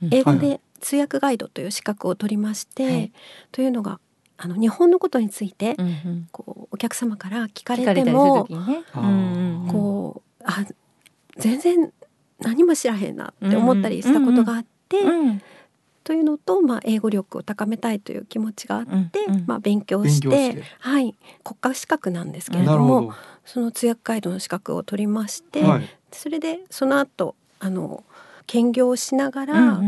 [0.02, 0.14] うん。
[0.14, 3.12] 英語はいはで通訳ガイドという資格を取りまして、はい。
[3.50, 3.98] というのが
[4.36, 6.28] あの日本のことについて、うんうん。
[6.30, 8.46] こうお客様から聞かれ聞かれたりするても
[11.36, 11.92] 全然
[12.40, 15.42] 何も知らへんなって思ったりしたことがあって、うん
[16.08, 19.44] というのと、まあ、英語力を高めたいという気持ちがあって、うんうん。
[19.46, 23.12] まあ、勉強してはい、国家資格なんですけれどもほ
[23.44, 28.04] その通訳ガイドの資格を取りまして、ど、はい、それでその後あの
[28.46, 29.82] 兼業をしながら、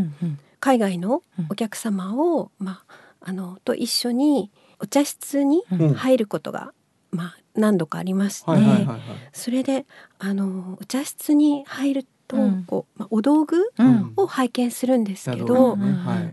[0.60, 5.94] 海外のお客様を、まあ、あのと一緒にお茶室にうん。
[5.94, 6.74] 入ることが、
[7.12, 8.52] まあ、何度かありまして、
[9.32, 9.86] それで
[10.18, 12.64] あのお茶室に入ると、うん。
[12.64, 14.12] こうまあ、お道具うん。
[14.16, 15.76] を拝見するんですけど、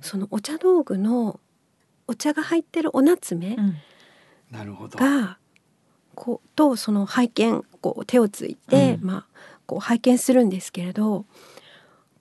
[0.02, 1.40] そのお茶道具の
[2.08, 3.76] お茶が入ってるお夏目うん。
[4.52, 5.00] なるほど。
[5.00, 5.38] が、
[6.16, 9.08] こうとその拝見こう手をついて、うん。
[9.08, 9.26] まあ、
[9.66, 11.26] こう拝見するんですけれど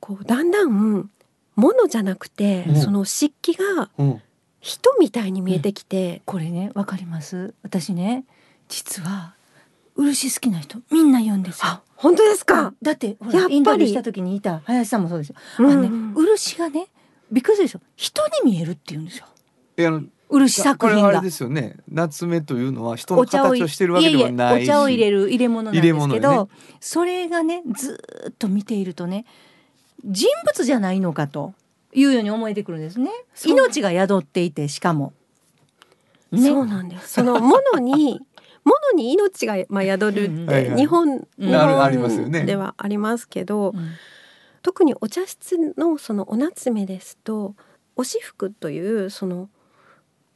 [0.00, 1.10] こうだんだん
[1.54, 2.76] 物じゃなくて、うん。
[2.76, 4.22] その漆器がうん。
[4.60, 7.54] 人みたいに見えてきて、これねわかります。
[7.62, 8.24] 私ね
[8.68, 9.34] 実は
[9.94, 11.66] 漆好きな人みんな言うんですよ。
[11.66, 11.82] あ。
[11.96, 13.42] 本当ですか、だってほやっぱり。
[13.42, 15.36] らインタビューした時にいた林さんもそうですよ。
[15.58, 15.82] あうん。
[15.82, 16.88] のね漆がね
[17.32, 17.80] びっくりするでしょ。
[17.96, 19.26] 人に見えるって言うんですよ。
[19.76, 21.02] えあの漆作品が。
[21.02, 21.30] これはあれで。
[21.30, 21.76] すよね。
[21.88, 26.48] 夏目というのは人のお茶を形をしてるわけではないしいえいえお茶を入れる入れ物なんですけど、物よ
[26.80, 29.24] それがねずーっと見ているとね
[30.04, 31.54] 人物じゃないのかと
[31.92, 33.10] いうように思えてくるんですね。
[33.46, 35.14] 命が宿っていてしかも、
[36.30, 37.14] ね、そうなんです。
[37.14, 38.20] その物に
[38.66, 41.84] 物に命が、まあ、宿るうんって日本,、では
[42.76, 43.90] ありますけど、うん。
[44.62, 47.54] 特にお茶室のそのお夏目ですと
[47.94, 49.48] お私服というその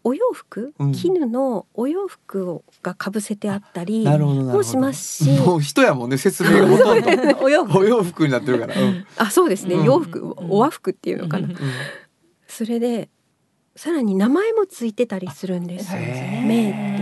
[0.04, 0.92] お洋服、うん。
[0.92, 7.08] 絹のお洋服をがかぶせてあったりもしますしもう人やもんね説明がほとんど。
[7.42, 7.78] お洋服。
[7.78, 9.04] お洋服になってるから、うん。
[9.16, 9.84] あそうですね、うん。
[9.84, 10.34] 洋服うん。
[10.50, 11.56] お和服っていうのかな、うん。
[12.46, 13.10] それで
[13.74, 15.98] さらに名前もついてたりするんですよ。
[15.98, 16.46] へー。
[16.46, 16.96] 名。
[16.96, 16.99] っ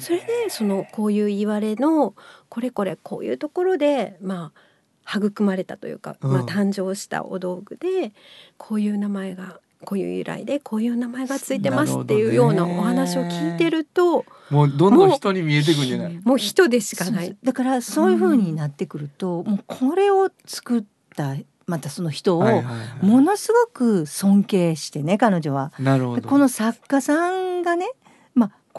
[0.00, 2.14] それでそのこういう言われの
[2.48, 6.32] これこれこういうところでまあ育まれたというか、うん。
[6.32, 8.12] まあ、誕生したお道具で
[8.56, 16.20] こういう名前がこういう由来でこういう名前がついてますっていうようなお話を聞いてるともうどんどん人に見えてくんじゃない？
[16.22, 17.36] もう人でしかない。
[17.42, 20.84] だからそういう風になってくると、もうこれを作っ
[21.16, 21.34] た
[21.66, 22.62] またその人を
[23.00, 25.72] ものすごく尊敬してね彼女は。
[25.78, 26.28] なるほど。
[26.28, 27.99] この作家さんがね、まあ、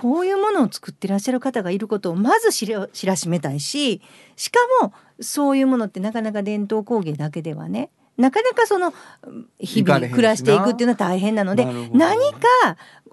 [0.01, 4.01] こういうものを作ってらっしゃる方がいることをまず知ら知らしめたいし
[4.35, 8.95] しかもそういうものってなかなか伝統工芸だけではねなかなかその
[9.27, 12.39] うん日々暮らしていくっていうのは大変なので何か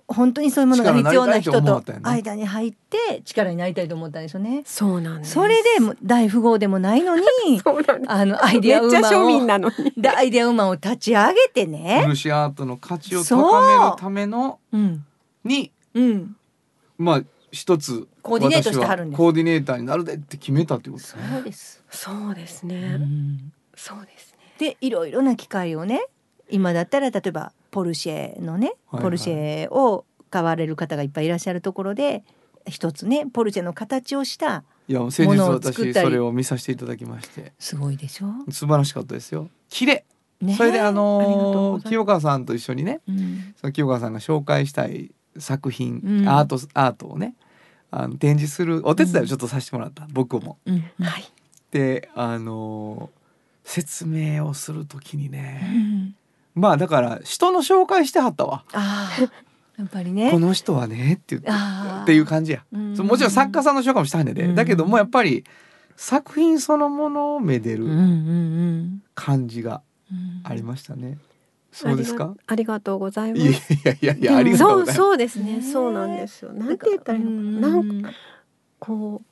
[0.06, 4.62] 本当にそういうものが必要な人と間に入って力になりたいと思ったんですよね。
[4.64, 5.32] そうなんです。
[5.32, 7.24] それでも大富豪でもないのに
[7.62, 8.10] そうなんです。
[8.10, 9.92] あのアイデアウーめっちゃ庶マンを民なのに。
[9.94, 12.04] でアイデアウーマンを立ち上げてね。
[12.06, 15.04] 漆アートの価値を高めるためのうん。
[15.44, 16.36] にうん。
[16.98, 19.18] まあ一つコーディネートしてはるんです。
[19.18, 21.22] 私はコーディネーターになるでって決めたってことですね。
[21.32, 21.84] そうです。
[21.90, 23.52] そうですね、うん。
[23.74, 24.38] そうですね。
[24.58, 26.04] でいろいろな機械をね
[26.50, 29.02] 今だったら例えばポルシェのね、はいはい。
[29.04, 32.22] ポルシェを買われる方がいっぱいいらっしゃるところで
[32.66, 35.92] 一つねポルシェの形をしたいや先日ものを作ったり。
[35.94, 37.52] 私それを見させていただきまして。
[37.58, 38.26] すごいでしょ？
[38.50, 39.48] 素晴らしかったですよ。
[39.68, 40.04] 綺麗。
[40.40, 40.54] ね。
[40.54, 41.88] それであのざいます。
[41.88, 43.00] 清川さんと一緒にね。
[43.08, 43.54] うん。
[43.60, 46.28] その清川さんが紹介したい作品、うん。
[46.28, 47.34] アートアートをね
[47.90, 50.58] あの展示するお手伝いをちょっとさせてもらった、僕も。
[50.66, 50.84] うん。
[51.00, 51.24] はい。
[51.70, 53.10] であの
[53.64, 56.14] 説明をするときにうね、
[56.56, 56.60] ん。
[56.60, 58.64] まあだから人の紹介してはったわ。
[59.78, 60.30] やっぱりね。
[60.30, 61.50] この人はねって言って
[62.02, 62.64] っていう感じや。
[62.72, 64.54] もちろん作家さんの紹介もしたんねで、うん。
[64.54, 65.44] だけどもやっぱり
[65.96, 69.02] 作品そのものをめでるうんうんうん。
[69.14, 70.40] 感じがうん。
[70.44, 71.18] ありましたね。
[71.78, 72.34] そうですか？
[72.46, 74.96] ありがとうございまいやいすやいやいやありがとうそうございます。
[74.96, 75.56] そうですね。
[75.58, 76.52] ねそうなんですよ。
[76.52, 77.74] なんて言ったらいいのかな。
[77.76, 78.10] なんか
[78.80, 79.22] こ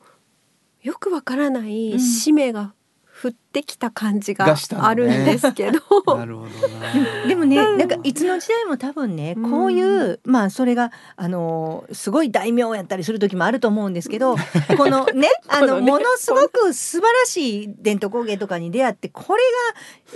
[0.82, 2.00] うよくわからないうん。
[2.00, 2.74] 使命が
[3.22, 5.81] 降ってきた感じがあるんですけど、
[6.14, 7.26] なるほどな。
[7.26, 9.50] でもねなんかいつの時代も多分ねうん。
[9.50, 14.37] こういうまあそれがあのすごい大名やったりする時もあると思うんですけど
[14.76, 19.42] このねあこのものすごく素晴らしい伝統工芸とかに出会ってこれ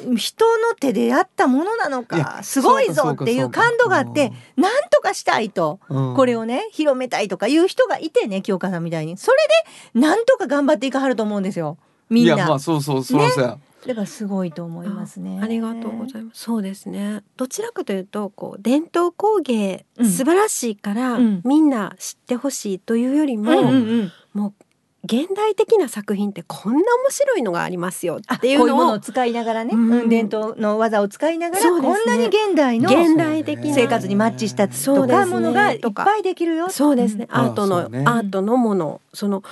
[0.06, 9.16] が人の手でやったものなのかすごいぞっていう感動があってなんとかしたいとうんこれをね広めたいとかいう人がいてね清川さんみたいに。
[9.16, 9.38] それ
[9.94, 11.78] でなんとか頑張っていかはると思うんですよ
[12.10, 12.34] みんな。
[12.34, 13.58] いやまあそうそうそうそうや。
[13.86, 15.40] だからすごいと思いますね。
[15.42, 16.42] ありがとうございます。
[16.42, 17.22] そうですね。
[17.36, 24.54] どちらかというと、こう伝統工芸、うん素晴らしいから、うんみんな知ってほしいというよりも、うんうんうんもう
[25.02, 36.68] 現代的な作品ってこんな面白いのがありますよあっていうこういうもののをを使いながらね、うんうん伝統の技を使いながら、ねこんなに現代の現代的な生活にマッチしたとかものがいっぱいできるよ。
[36.68, 39.42] そうですね、うんアートの、ねアートのものその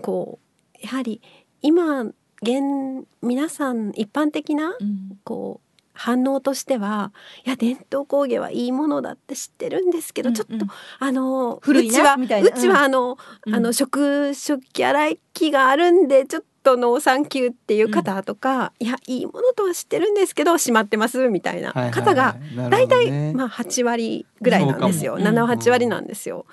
[0.00, 1.20] こうやはり
[1.66, 2.02] 今
[2.42, 5.18] 現皆さん一般的なうん。
[5.24, 5.66] こう
[5.98, 7.10] 反応としては
[7.46, 12.48] いや伝統工芸はいいものだって知ってるんですけど、ちょっとうんうんあの古いうなちはみたいな。
[12.50, 13.54] うちはあの、うん。
[13.54, 22.02] あの食食器洗い機があるんでちょっとノーサンキューっていう方とか、いやいいものとは知ってるんですけどしまってますみたいなはいはいはい。
[22.02, 22.36] 方が
[22.68, 23.32] 大体、ほどね。
[23.34, 25.16] まあ8割ぐらいなんですよ。
[25.16, 25.38] そうかも。
[25.48, 26.44] 78割なんですよ。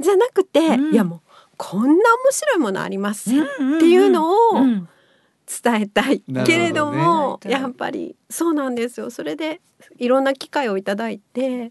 [0.00, 0.94] じゃなくて、うん。
[0.94, 1.20] いやもう
[1.56, 1.98] こんな面
[2.32, 3.34] 白いものあります？
[3.34, 3.46] よっ
[3.80, 4.88] ていうのをうん。
[5.62, 6.22] 伝えたい。
[6.44, 9.10] けれどもやっぱりそうなんですよ。
[9.10, 9.60] それで
[9.98, 11.70] いろんな機会をいただいて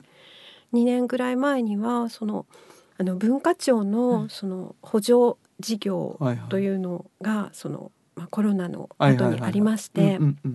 [0.73, 2.45] 2年ぐらい前にはその
[2.97, 3.91] あの文化庁うん。
[3.91, 5.13] のその補助
[5.59, 6.17] 事業
[6.49, 10.49] というのがその、まあ、コロナの後にありましうんて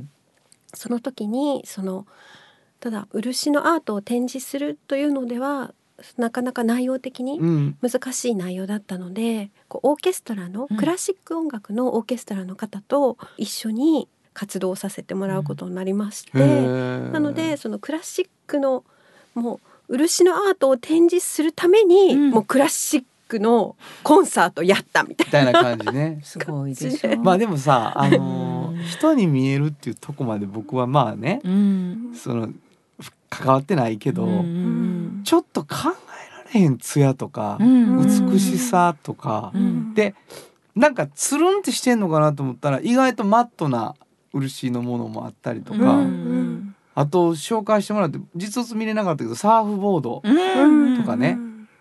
[0.74, 2.06] その時にその
[2.80, 5.74] ただ漆のアートを展示するというのでは
[6.16, 7.76] なかなか内容的にうん。
[7.80, 10.76] 難しい内容だったのでこうオーケストラの、うん。
[10.76, 17.10] クラシック音楽のオーケストラの方と一緒に活動させてもらうことになりまして、へー。
[17.10, 18.84] なのでそのクラシックの
[19.34, 22.30] もう漆のアートを展示するために、うん。
[22.30, 26.20] もうクラシックのコンサートやったみたいみたいな感じね。
[26.24, 27.16] すごいでしょ。
[27.18, 28.82] まあでもさあのうん。
[28.84, 32.12] 人に見えるっていうとこまで僕はまあねうん。
[32.14, 32.48] その
[33.28, 35.84] 関わってないけど、うんうんちょっと考え
[36.36, 38.30] られへん艶とか、うん。
[38.30, 39.94] 美しさとか、うん。
[39.94, 40.14] で
[40.74, 43.94] なんかつるんってしてんのかなと思ったら意外とマットな
[44.32, 46.74] 漆のものもあったりとか、うん。
[46.94, 50.96] あと紹介してもらって実物見れなかったけどサーフボードうん。
[50.96, 51.38] とかね。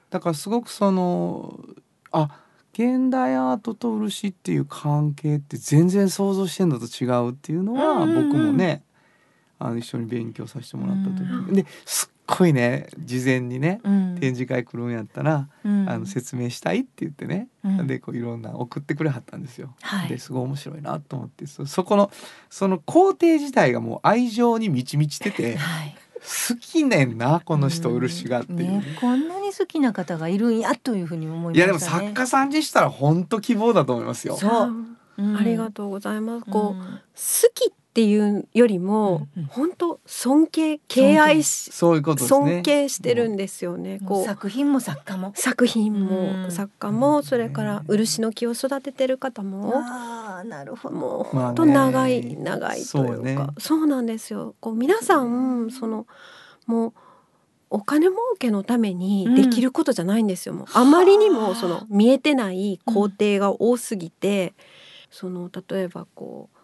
[0.10, 1.60] だからすごくその
[2.12, 2.30] あ
[2.74, 8.84] 現代アートと漆っていう関係って全然想像してんのと違うっていうのは僕もね
[9.58, 12.88] あの一緒に勉強させてもらった時ですっごいね。
[13.00, 13.82] 事前にね。
[13.84, 14.18] うん。
[14.20, 15.90] 展示会来るんやったらうん。
[15.90, 17.48] あの説明したいって言ってね。
[17.64, 17.88] うん。
[17.88, 19.76] でこういろんな送ってくれはったんですよ。
[19.82, 20.10] はい。
[20.10, 21.48] ですごい面白いなと思って。
[21.48, 22.12] そそこの
[22.50, 25.96] その工程自体がもう愛情に満ち満ちてて はい。
[26.20, 28.60] 好きねんなこの人漆がっていう。
[28.60, 31.58] ね、こんなに好きな方がいるんやというふうに思いましたね。
[31.58, 34.36] いやでも作家さんにしたら本当希望だと思いますよ。
[34.36, 34.74] そう。
[35.18, 35.38] うん。
[35.38, 36.46] ありがとうございます。
[36.46, 36.82] こう、うん。
[36.82, 37.00] 好
[37.54, 42.18] きっていうよりも、うんうん本当尊敬敬愛し、そういうね。
[42.18, 44.00] 尊敬してるんですよね。
[44.06, 45.34] こう作品も作家も。
[45.36, 50.96] 作品うんも作家もそれから漆の木を育ててる方もああなるほど。
[50.96, 54.56] も本当ね長い長いというかそうねそうなんですよ。
[54.60, 56.06] こう皆さんその
[56.68, 56.94] もう
[57.72, 60.54] お金儲けのためにできることじゃないんですよ。
[60.54, 64.54] もうあまりにもその見えてない工程が多すぎて、
[65.10, 66.59] その例えばこう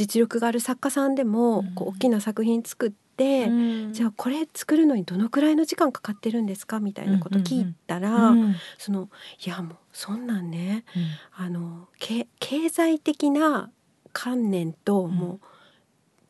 [0.00, 3.50] 実力がある作家さんでもこう大きな作品作って、
[3.92, 6.80] じゃあこれ作るのにどのくらいの時間かかってるんですか？
[6.80, 9.10] みたいなこと聞いたら、うんその
[9.44, 10.84] いやもうそんなんね
[11.36, 13.70] あのけ経済的な
[14.14, 15.38] 観念とも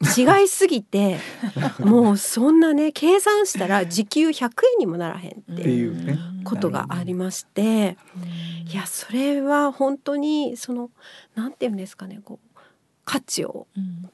[0.00, 1.18] う違いすぎて、
[1.78, 6.18] もうそんなね計算したら時給100円にもならへんっってていうね。
[6.42, 7.98] ことがありまして、
[8.72, 10.90] いやそれは本当にその
[11.34, 12.49] なんて言うんですかねこう
[13.10, 13.66] 価値を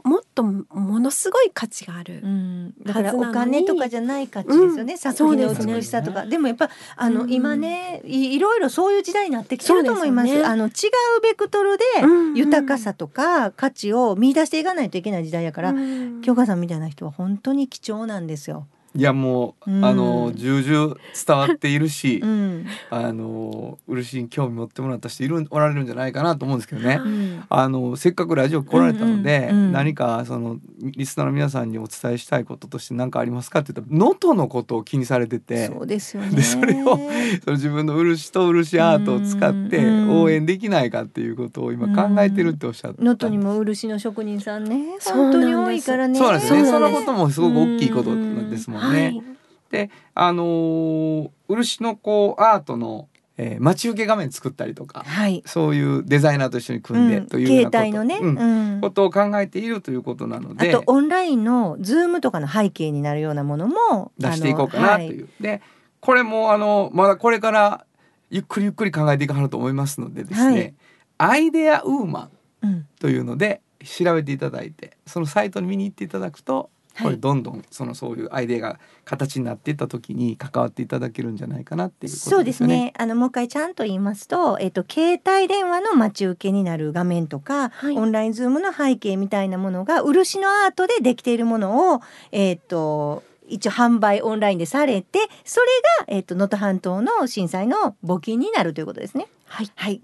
[0.05, 2.23] もっとものすごい価値がある。
[2.25, 4.99] うん、だからお金とかじゃない価値ですよね、うん。
[4.99, 6.25] 作品の美しさとか。
[6.25, 7.31] で,、もやっぱあの、うん。
[7.31, 10.33] 今ねいいろいろそういう時代になってきてると思います。
[10.33, 10.43] ね。
[10.43, 10.71] あの違
[11.19, 12.35] うベクトルでうん。
[12.37, 16.23] 豊かさとか価値を見出していかないといけない時代やから、うん。
[16.23, 18.67] 京香さんみたいな人は本当に貴重なんですよ。
[18.97, 19.85] いやもう、うん。
[19.85, 22.67] あの重々伝わっているし、うん。
[22.91, 27.01] あの漆に興味持ってもらった人いるおられるんじゃないかなと思うんですけどね。
[27.03, 27.45] うん。
[27.49, 29.57] あのせっかくラジオ来られたので、うん。
[29.59, 29.67] うん。
[29.67, 35.67] うん何かそのリスナーの皆さんにお伝えしたいこととして何かありますかって言ったら能登のことを気にされてて。
[35.67, 36.31] そうですよね。
[36.31, 36.99] でそれを
[37.45, 44.97] その自分の漆と漆アートを使ってうん応援できないかっていうことを今考えてるっておっしゃってた能登にも漆の職人さんね。
[45.05, 46.19] 本当に多いからね。
[46.19, 46.71] そうなんですよね。
[46.71, 48.15] そのこともすごく大きいこと
[48.51, 48.86] ですもんね。
[48.89, 49.23] はい。
[49.71, 55.43] であのー漆のこうアートの、えー待ち受け画面作ったりとかはい。
[55.47, 57.27] そういうデザイナーと一緒に組んでうん。
[57.27, 65.29] というようなこと,、ね、ことを考えているということなのあでとオンラインのズームとかの背景になるようなものも出していこうかなという。
[65.41, 65.63] で
[66.01, 67.85] これもあのまだこれから
[68.31, 70.75] ゆっくりゆっくり考えていかはると思いますのでですね、
[71.19, 72.31] アイデアウーマ
[72.65, 76.71] ンというので調べていただいてそのサイトに見に行っていただくと
[77.03, 82.93] これどんどんそのそういうアイデアが形になっていった時に関わっていただけるんじゃないかなっていうことそうですすね。
[82.97, 92.01] あのもう一回ちゃんと言いますと、えっと携帯電話の待ち受けになる画面とか、はいオンラインズームの背景みたいなものが漆のアートでできているものを
[92.33, 95.67] えっと一応販売オンラインでされて、それ
[96.07, 99.29] がえっと能登半島の震災の募金になるということですね。
[99.47, 100.01] はいはい。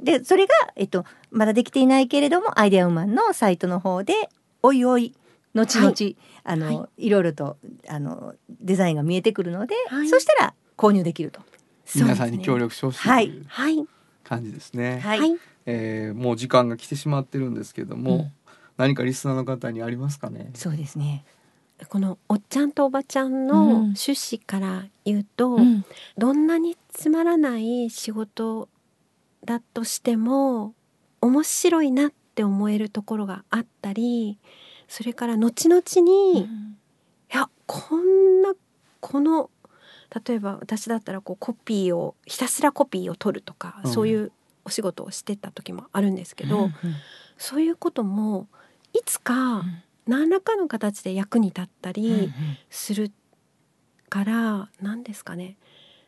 [0.00, 4.28] でそれがえっとまだできていないけれどもアイデアウーマンのサイトの方で
[4.62, 5.14] おいおい
[5.54, 6.16] 後々、はい。
[6.44, 7.10] あの、、はい。
[7.10, 7.56] ろいろと
[7.88, 10.08] あのデザインが見えてくるので、はい。
[10.08, 11.40] そしたら購入できると。
[11.94, 13.86] 皆さんに協力してほしいとはいいうはい。
[14.24, 15.00] 感じですね。
[15.00, 15.18] はい。
[15.20, 15.36] はい。
[15.66, 18.32] えーもう時間が来てしまってるんですけども、うん。
[18.76, 20.50] 何かリスナーの方にありますかね？
[20.54, 21.24] そうですね。
[21.88, 25.84] このおっちゃんとおばちゃんの趣旨から言うと、うん。
[26.18, 28.68] どんなにつまらない仕事
[29.44, 30.74] だとしても
[31.20, 34.38] 面白いなって思えるところがあったり
[34.88, 36.46] それから後々に、い
[37.30, 38.54] やこんな
[39.00, 39.50] この
[40.26, 43.92] 例えば私だったらこうコピーをひたすらコピーを取るとか、うん。
[43.92, 44.32] そういう
[44.64, 46.70] お仕事をしてた時もあるんですけど、
[47.36, 48.46] そういうことも
[48.92, 49.64] いつか
[50.06, 52.32] 何らかの形で役に立ったり
[52.70, 53.10] する
[54.08, 55.56] から何ですかね。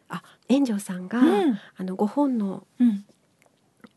[0.08, 1.58] あ炎上さんが、うん。
[1.76, 3.04] あのご本のうん。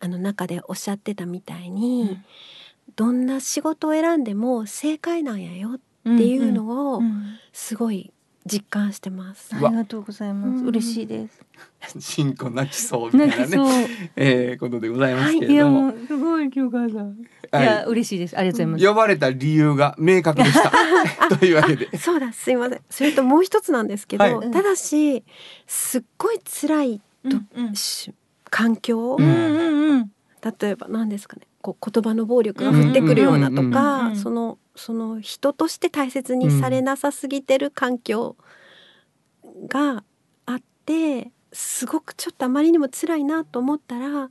[0.01, 2.25] あの中でおっしゃってたみたいに、うん
[2.95, 8.11] どんな仕事を選んでも正解なんやよっうんていうのをうんすごい
[8.45, 9.53] 実感してます。
[9.55, 10.61] ありがとうございます。
[10.61, 11.43] うん嬉しいです。
[11.99, 13.89] 進行泣きそうみたいなね、う。
[14.15, 17.09] えーことでございますけれども、もうすごい清川さん。
[17.11, 18.37] いはいや嬉しいです。
[18.37, 20.71] ありがとうござい呼ばれた理由が明確でした。
[21.37, 25.23] というわけで、そうだすいませんそれともう一つなんですけど、はいただし
[25.67, 27.37] すっごい辛います。
[27.55, 28.13] うんし
[28.49, 30.11] 環境、うんうんうん。
[30.59, 38.37] 例えば何ですかねこう言葉の暴力が降ってくるようなとうんうんうんうんかそのその人として大切にされなさすぎてる環境
[39.67, 40.03] が
[40.45, 44.29] あってすごくちょっとあまりにも辛いなと思ったら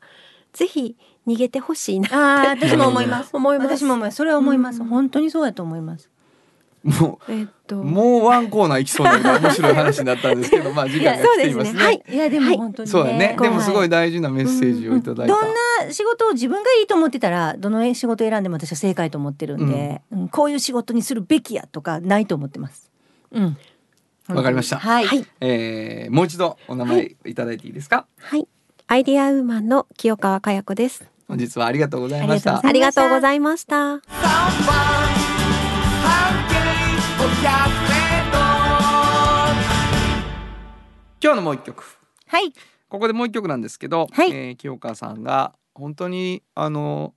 [0.53, 3.31] ぜひ逃げてほしいなああ私も思います。
[3.35, 4.16] 思います私も思います。
[4.16, 4.81] それは思います。
[4.81, 6.11] うん本当にそうやと思います。
[6.85, 12.03] もえっとうもうワンコーナー行きそうな面白い話になったんですけど、 まあ時間が来ていますね。
[12.09, 12.91] いいやではいも本当にね。
[12.93, 13.37] そうだね。
[13.41, 15.35] でもすごいは大事なメッセージをいただいた。
[15.35, 15.43] どん
[15.87, 22.91] な仕事を自分がいいと思ってたらどの仕事を選んでも私は正解と思ってるんで、うんこういう仕事にするべきやとかないと思ってます。
[23.33, 23.57] うん。
[24.29, 25.07] わかりましたはい。
[25.07, 28.07] はいえーもう一度お名前いただいていいですか？
[28.20, 28.47] はい
[28.87, 32.66] アイディアウーマンの清川佳代子です本日はありがとうございました。
[32.66, 34.01] ありがとうございました
[41.23, 41.85] 今日のもう一曲。
[42.27, 42.53] はい。
[42.89, 47.14] ここでもう一曲なんですけど、はいえー清川さんが本当にあの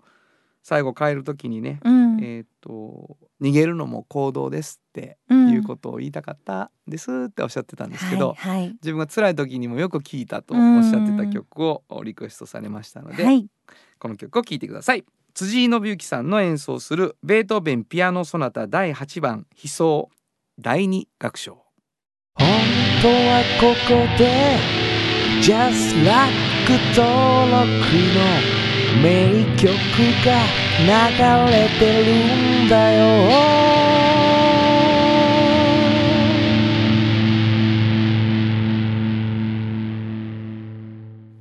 [0.64, 2.24] 最後帰る時にね、うん。
[2.24, 13.48] えっ、と逃げるのも行動ですってうんいうことを言いたかったですっておっしゃってたんですけど、はいはい自分が辛い時にもよく聞いたとおっしゃってた曲をリクエストされましたので、はい
[14.00, 20.10] この曲を聴いてください辻井信之さんの演奏するベートーベンピアノソナタ第8番悲壮
[20.60, 21.61] 第2楽章本
[23.02, 24.60] 当はここで
[25.42, 27.66] Just Like 登録
[28.14, 28.44] の
[29.02, 29.66] 名曲
[30.24, 30.30] が
[30.80, 30.88] 流
[31.52, 33.02] れてるんだよ。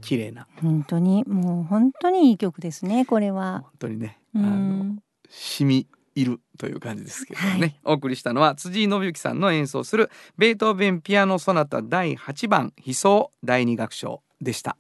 [0.01, 0.47] 綺麗な。
[0.63, 3.61] 本当にもう本当にいい曲ですねこれは。
[3.65, 4.19] 本当にね。
[4.35, 4.99] うあのん。
[5.29, 7.81] 染み入るという感じですけどね、はい。
[7.85, 14.77] お送りしたのは辻井信之さんの演奏するベートーベンピアノソナタ第8番悲壮第2楽章でした。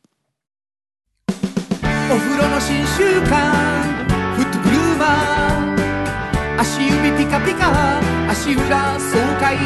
[1.29, 4.01] お風呂の新習慣
[4.35, 8.01] フットグルーマー足指ピカピカ
[8.31, 9.57] 足裏爽快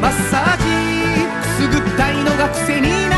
[0.00, 0.64] マッサージ
[1.40, 3.17] くすぐったいのが癖になる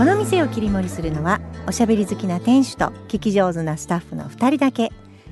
[0.00, 4.90] この店を切り盛りするのはおしゃべり好きな店主と聞き上手なスタッフの2人だけ。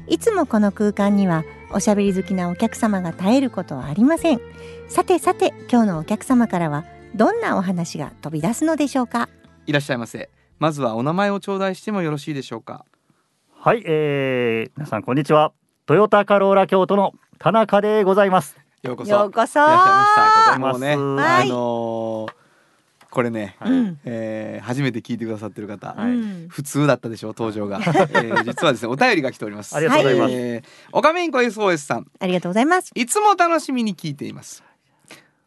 [0.09, 4.41] いつもこの空間にはおしゃべり好きなお客様が絶えることはありません。
[4.87, 9.31] さてさて今日のお客様からはどんなお話が飛び出すのでしょうか？
[9.65, 10.29] いらっしゃいませ。
[10.59, 12.85] まずはお名前を頂戴してもよろしいでしょうか？
[13.55, 15.55] はい、えー、皆さんこんにちは。
[15.87, 18.59] トヨタカローラ京都の田中でございます。
[18.83, 19.11] ようこそ。
[19.13, 19.61] ようこそ。
[19.61, 20.53] いらっしゃいました。
[20.53, 21.47] ありがとうございますもうね、はい。
[21.47, 22.38] あのー
[23.11, 23.73] これね、はい。
[23.73, 24.01] うん。
[24.05, 26.11] えー初めて聞いてくださってる方、はい。
[26.11, 26.49] うん。
[26.49, 29.75] 普通だったでしょう登場が、 えー実はですねお便りが来ております。
[29.75, 30.33] ありがとうございます。
[30.35, 32.07] えーおかめんこ SOS さん。
[32.21, 32.91] ありがとうございます。
[32.95, 34.63] いつも楽しみに聞いています。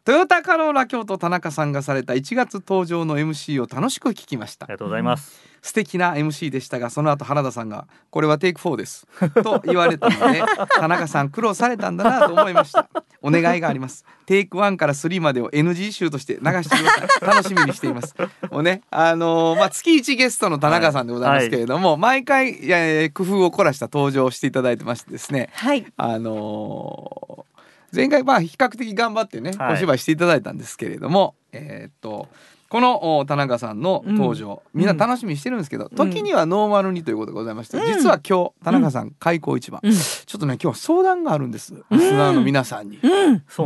[0.04, 4.66] トヨタカローラ京都田中さんがされた1月登場の MC を楽しく聞きました。
[4.66, 5.51] ありがとうございます。
[5.62, 9.06] 素敵な MC でしたがその後原田さんが「これはテイク4です」
[9.42, 10.42] と言われたので
[10.74, 12.88] 田中さん苦労されたんだなと思いました。
[13.24, 14.04] お願いがあります。
[14.26, 18.16] テイク1から3までを NG 集として流してください楽しみにしています。
[18.50, 25.86] もうねあのーまあ月1ゲストの田中さんでございますけれども、毎回、えー工夫を凝らした登場をしていただいてましてですねはい。
[25.96, 27.51] あのー
[27.94, 29.74] 前回まあ比較的頑張ってね、はい。
[29.74, 32.28] お芝居していただいたんですけれどもえーっと
[32.72, 34.86] このお田中さんの登場、みん。
[34.86, 39.92] な楽しみにしてるんですけど、時にはノーマルにということでございまして、実は今日田中さん開口一番、うん。
[39.92, 41.74] ちょっとね今日は相談があるんです。
[41.90, 42.98] リスナーの皆さんに、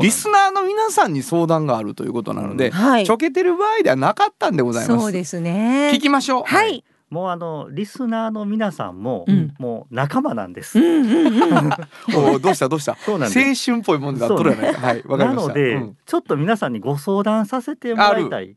[0.00, 3.06] リスナーの皆さんに相談があるということなので、はい。
[3.06, 5.00] ちょけてる場合ではなかったんでございます。
[5.00, 5.92] そうですね。
[5.94, 6.42] 聞きましょう。
[6.42, 9.54] はいもうあのリスナーの皆さんも、うん。
[9.58, 10.78] もう仲間なんです。
[10.78, 11.70] うんうんうん。
[12.34, 12.96] おどうしたどうした？
[12.96, 13.70] そうなんです。
[13.70, 14.74] 青春っぽいもんになっとるやない。
[14.74, 15.48] かはいわかりました。
[15.48, 15.96] なので、うん。
[16.04, 18.56] ちょっと皆さんにご相談させてもらいたい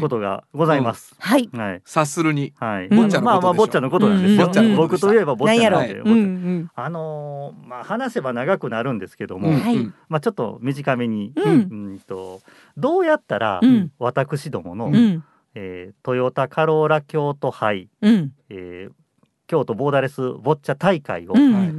[0.00, 1.16] ことがございます。
[1.18, 1.50] はい。
[1.52, 1.82] はい。
[1.84, 2.52] 察するに。
[2.60, 2.88] はい。
[2.88, 4.42] まあまあボッチャのことなんですよ。
[4.44, 4.46] うん。
[4.46, 4.92] ボッチャのこと。
[4.92, 5.06] でした。
[5.06, 5.94] 僕といえばボッチャなんで。
[5.94, 6.14] なんやろう？
[6.14, 9.94] んうんあのーまあ話せば長くなるんですけども、うん。
[10.08, 12.42] まあちょっと短めに、ううんんと
[12.76, 13.90] どうやったら、うん。
[13.98, 15.24] 私どもの、うん
[15.54, 18.32] えートヨタカローラ京都杯、うん。
[18.50, 18.92] えー
[19.46, 21.52] 京都ボーダレスボッチャ大会をうん。
[21.54, 21.72] はい。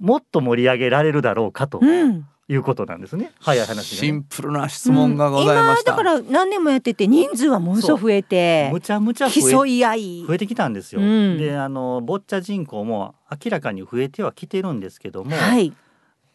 [0.00, 2.26] もっと盛り上げられるだろうかとうん。
[2.48, 3.32] いうことなんですね。
[3.40, 3.82] 早い話が、ね。
[3.84, 10.24] シンプルな質問がございました、今だから何年もやってて人数はものすごい増えてむちゃむちゃ増競えい合い。
[10.26, 11.00] 増えてきたんですよ。
[11.00, 11.38] うん。
[11.38, 15.72] であのボッチャ人口も明らかに増えてはきてるんですけども、はい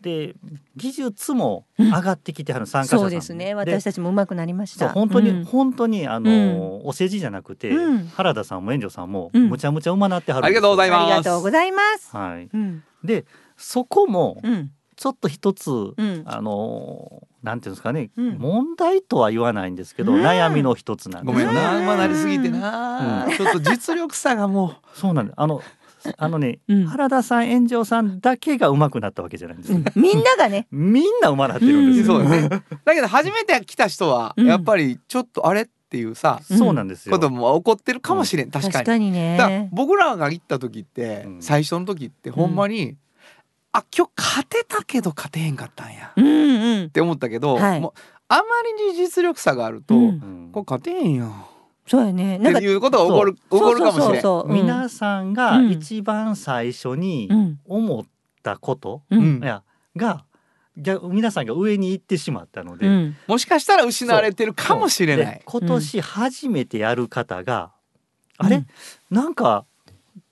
[0.02, 0.36] で
[0.76, 3.54] 技術も上がってきてはる参加者さん、そうですね。
[3.54, 4.89] 私たちも上手くなりました。
[4.89, 5.45] 本当に、うん。
[5.45, 8.08] 本当にあの、お世辞じゃなくて、うん。
[8.08, 9.49] 原田さんも遠慮さんも、うん。
[9.49, 11.02] むちゃむちゃ馬なってはるありがとうございます。
[11.02, 12.16] ありがとうございます。
[12.16, 12.49] はい。
[12.52, 12.84] うん。
[13.04, 13.26] で
[13.58, 14.72] そこもうん。
[14.97, 16.24] ちょっと一つ、うん。
[16.28, 18.38] あのなんていうんですかね、うん。
[18.38, 20.22] 問題とは言わないんですけど、うん。
[20.22, 25.36] 悩みの一つなんですごめんな、うん馬なりすぎてな、ちょっと実力差がもそうなんです。
[25.38, 25.64] あの
[26.18, 26.86] あのね、うん。
[26.86, 30.02] 原田さん炎上さんだけが上手くなったわけじゃないんですよ、うん。
[30.02, 30.68] みんながね。
[30.72, 32.49] みんな上手なってるんうですよ、そうだね。
[32.86, 34.47] だけど初めて来た人はうん。
[34.47, 36.58] やっぱりちょっとあれっていうさ、うん。
[36.58, 37.14] そうなんですよ。
[37.14, 38.74] ことも起こってるかもしれん、確かに。
[38.74, 41.41] 確かにだからね僕らが行った時って、うん。
[41.41, 42.95] 最初の時ってほんまに、
[43.74, 46.08] あ今日勝てたけど勝てへんかったんや。
[46.08, 46.89] っうんうん。
[46.89, 47.80] て思ったけど、はい。
[47.80, 47.93] もう
[48.28, 48.43] あま
[48.86, 50.02] りに実力差があると、うん。
[50.02, 50.49] うん。
[50.52, 51.30] これ勝てへんやん。
[51.30, 51.32] っ
[51.88, 52.38] そうやね。
[52.38, 54.04] なんかっていうことが起こる起こるかもしれん。
[54.04, 54.50] そうそうそうそう。
[54.50, 55.72] うん皆さんがうん。
[55.72, 57.60] 一番最初にうん。
[57.66, 58.06] 思っ
[58.44, 59.20] たこと、うん。
[59.20, 59.44] うん。
[59.44, 59.64] いや
[59.96, 60.24] が
[60.78, 63.18] 逆皆さんが上に行ってしまったので、うん。
[63.28, 65.42] もしかしたら失われてるかもしれなでい。
[65.44, 67.72] 今年初めてやる方が、
[68.40, 68.46] うん。
[68.46, 68.64] あれ？
[69.10, 69.66] なんか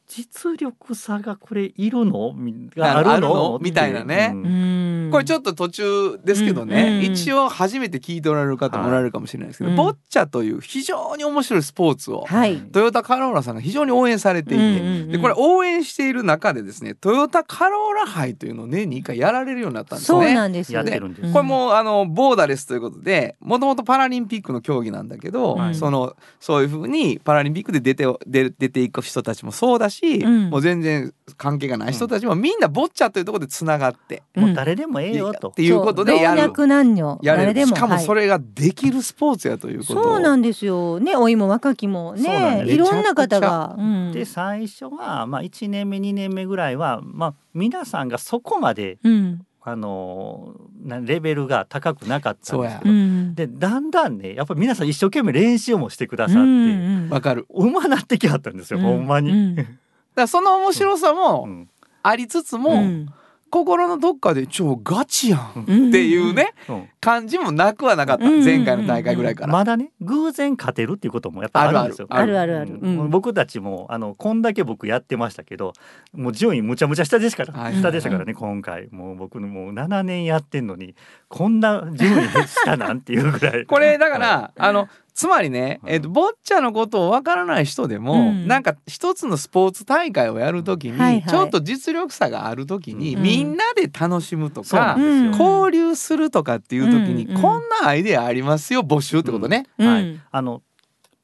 [0.07, 2.33] 実力差がこれいるの？
[2.33, 3.11] みがあるの？
[3.11, 3.59] あるの？
[3.61, 4.31] みたいなね。
[4.33, 4.43] うん。
[4.43, 6.95] うんこれちょっと途中ですけどね、うん。
[6.97, 7.03] うん。
[7.03, 12.57] 一応初めて聞いておられる方もおられるかもしれないですけど、はいボッチャという非常に面白いスポーツを、はい。
[12.57, 15.11] トヨタカローラさんが非常に応援されていて、うんうんうん。
[15.11, 20.33] でこれ応援している中でですねトヨタカローラ杯というのを年に1回やられるようになったんですそうね。
[20.33, 20.79] なんですよ。
[20.79, 21.29] やってるんです。
[21.29, 25.75] うこれもうあのボーダレスということでもともとパラリンピックの競技なんだけど、はい。
[25.75, 30.49] そのそういうふうにパラリンピックで出て出出ていく人たちもそうだし、うん。
[30.49, 34.43] もう全然関係がない人たちもみんなボッチャというところでつながって、うん。
[34.45, 35.49] もう誰でもええよと。
[35.49, 36.41] っていうことでやる。
[36.41, 38.05] 老若男女やれ誰でもるしかもはい。
[38.05, 40.99] それができるスポーツやということを、そうなんですよ。
[40.99, 42.13] ね老いも若きも。
[42.13, 44.11] ねいろんな方が、うん。
[44.11, 49.45] で最初は、まあ、1年目2年目ぐらいは、まあ、皆さんがそこまで、うん。
[49.61, 53.35] あのなレベルが高くなかったんですそうようん。
[53.35, 59.31] でだんだんねやっぱり皆さん一生懸命練習もしてくださって、うんうんわかるうまなってきはったんですよ、ほんまに。
[59.31, 59.79] うん。
[60.15, 61.69] らその面白さもうん。
[62.01, 63.09] ありつつも、うん
[63.49, 65.89] 心のどっかで超ガチやんうん。
[65.89, 66.89] っていうね、うん。
[67.01, 68.43] 感じもなくはなかった、うん。
[68.43, 72.07] 前回の大会ぐらいから、まだね偶然勝てるっていうこともやっぱあるんですよ。
[72.09, 72.59] あるある。
[72.59, 72.99] ある、うん。
[72.99, 73.09] うん。
[73.09, 75.73] 僕たちもあのこんだけ僕やってましたけど
[76.13, 77.75] もう順位むちゃむちゃ下でしたから、はい。
[77.75, 78.87] 下でしたからね今回。
[78.91, 80.95] もう僕のもう7年やってんのに
[81.27, 82.27] こんな順位
[82.65, 83.65] 下なんていうぐらい。
[83.65, 84.87] これだからあの
[85.19, 88.47] つまりね、うんえっとボッチャのことをわからない人でも、うん。
[88.47, 91.23] なんか一つのスポーツ大会をやるときに、はいはい。
[91.25, 93.21] ちょっと実力差があるときに、うん。
[93.23, 99.65] みんなで楽しむとか、うん交流するとかっていうときに、こんなアイデアありますよ募集ってことね。
[99.77, 99.87] うん。
[99.87, 100.17] はい。
[100.31, 100.61] あの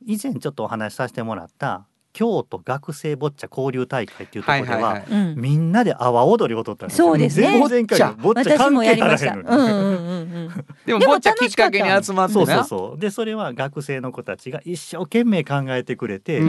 [0.06, 5.32] 以前ちょっとお話しさせてもらった京都学生ボッチャ交流大会っていうところでは,、はいはいはい。
[5.34, 5.42] うん。
[5.42, 7.08] みんなで阿波踊りを踊ったんですよ。
[7.08, 7.60] そうですね。
[7.60, 8.96] 全然回 ボッチャ関係。
[8.96, 9.82] ならへんのに、うんう
[10.46, 10.66] ん。
[10.86, 12.64] でもボッチャきっかけに集まってそうそうな。
[12.64, 13.00] そう。
[13.00, 16.40] でそれは学生の子たちが一生懸命考えてくれて、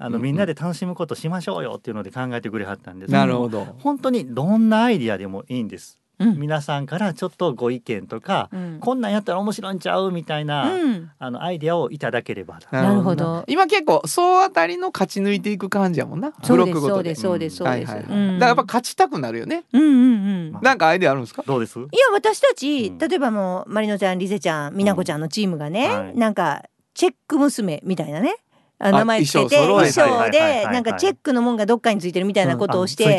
[0.00, 3.12] あのみんなで楽しむことしましょうよっていうので考えてくれはったんです。
[3.12, 3.64] なるほど。
[3.78, 16.30] 本当にどんなアイディアでもいいんです、うん皆さんからちょっとご意見とか、うんこんなんやったら面白いんちゃうみたいな、うんあのアイディアをいただければなるほど今結構総当たりの勝ち抜いていく感じやもんな。
[16.30, 17.14] ブそうですロックごとで。
[17.14, 17.90] そうですそうですそうです。
[17.90, 18.18] はいはいはい。
[18.18, 19.64] うんだからやっぱ勝ちたくなるよね。
[19.72, 20.58] うんうんうん。
[20.62, 21.42] なんかアイデアあるんですか？
[21.46, 21.78] どうです？
[21.78, 26.64] いや私たち、うん例えばもうマリノちゃんリゼちゃん美奈子ちゃんのチームがね、はいなんか
[26.94, 28.36] チェック娘みたいなね
[28.78, 33.16] 名前つけて衣衣装でなんかチェックのもんがどっかについてるみたいなことをしてね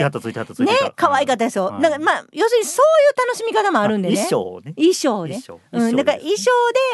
[0.95, 4.15] 可愛かったですよ、はいなんかまあ要するにそういう楽しみ方もあるんでね。
[4.15, 4.73] 衣装をね。
[4.75, 5.59] 衣装で衣装。
[5.71, 6.43] うん、だから衣装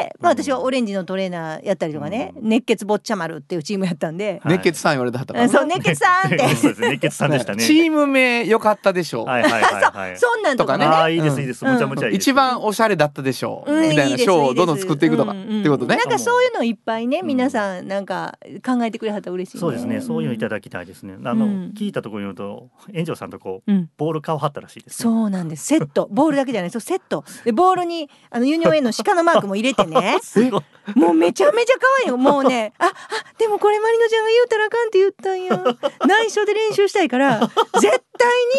[0.00, 0.38] で、まあ、うん。
[0.38, 2.48] 私はオレンジのトレーナーやったりとかね、うん。
[2.48, 4.54] 熱血坊ちゃ丸っていうチームやったんで、はい。
[4.54, 5.48] 熱血さん言われたから。
[5.48, 6.36] そう熱血さんって。
[6.46, 7.62] 熱血さんでしたね。
[7.64, 9.26] チーム名良かったでしょう。
[9.26, 10.18] はいはいはいはい。
[10.18, 10.84] そんなんとかね。
[10.84, 11.64] とかああいいですいいです。
[11.64, 11.72] うん。
[11.72, 13.72] むちゃむちゃ一番おしゃれだったでしょう。
[13.72, 15.32] うんみたいない賞をどんどん作っていくとか。
[15.32, 15.96] ってことね。
[15.96, 16.10] なん。
[16.10, 17.26] かそういうのいっぱいね、うん。
[17.26, 19.60] 皆さんなんか考えてくれはったら嬉しいね。
[19.60, 23.90] そうですねそういうのいただきたいですねあの、うん聞いたところによると園長さんとこううん。
[23.96, 25.66] ボール買わはったらしいですねそうなんです。
[25.66, 27.24] セット、ボールだけじゃない、そうセット。
[27.44, 30.18] でボールにあのユニオン A の鹿のマークも入れてね。
[30.22, 30.62] すごい
[30.96, 32.18] もうめちゃめちゃ可愛いよ。
[32.18, 32.92] もうね、あ、あ、
[33.38, 35.56] でもこれマリノちゃんが言うたらあかんって言ったんや。
[36.06, 37.40] 内緒で練習したいから、
[37.80, 38.02] 絶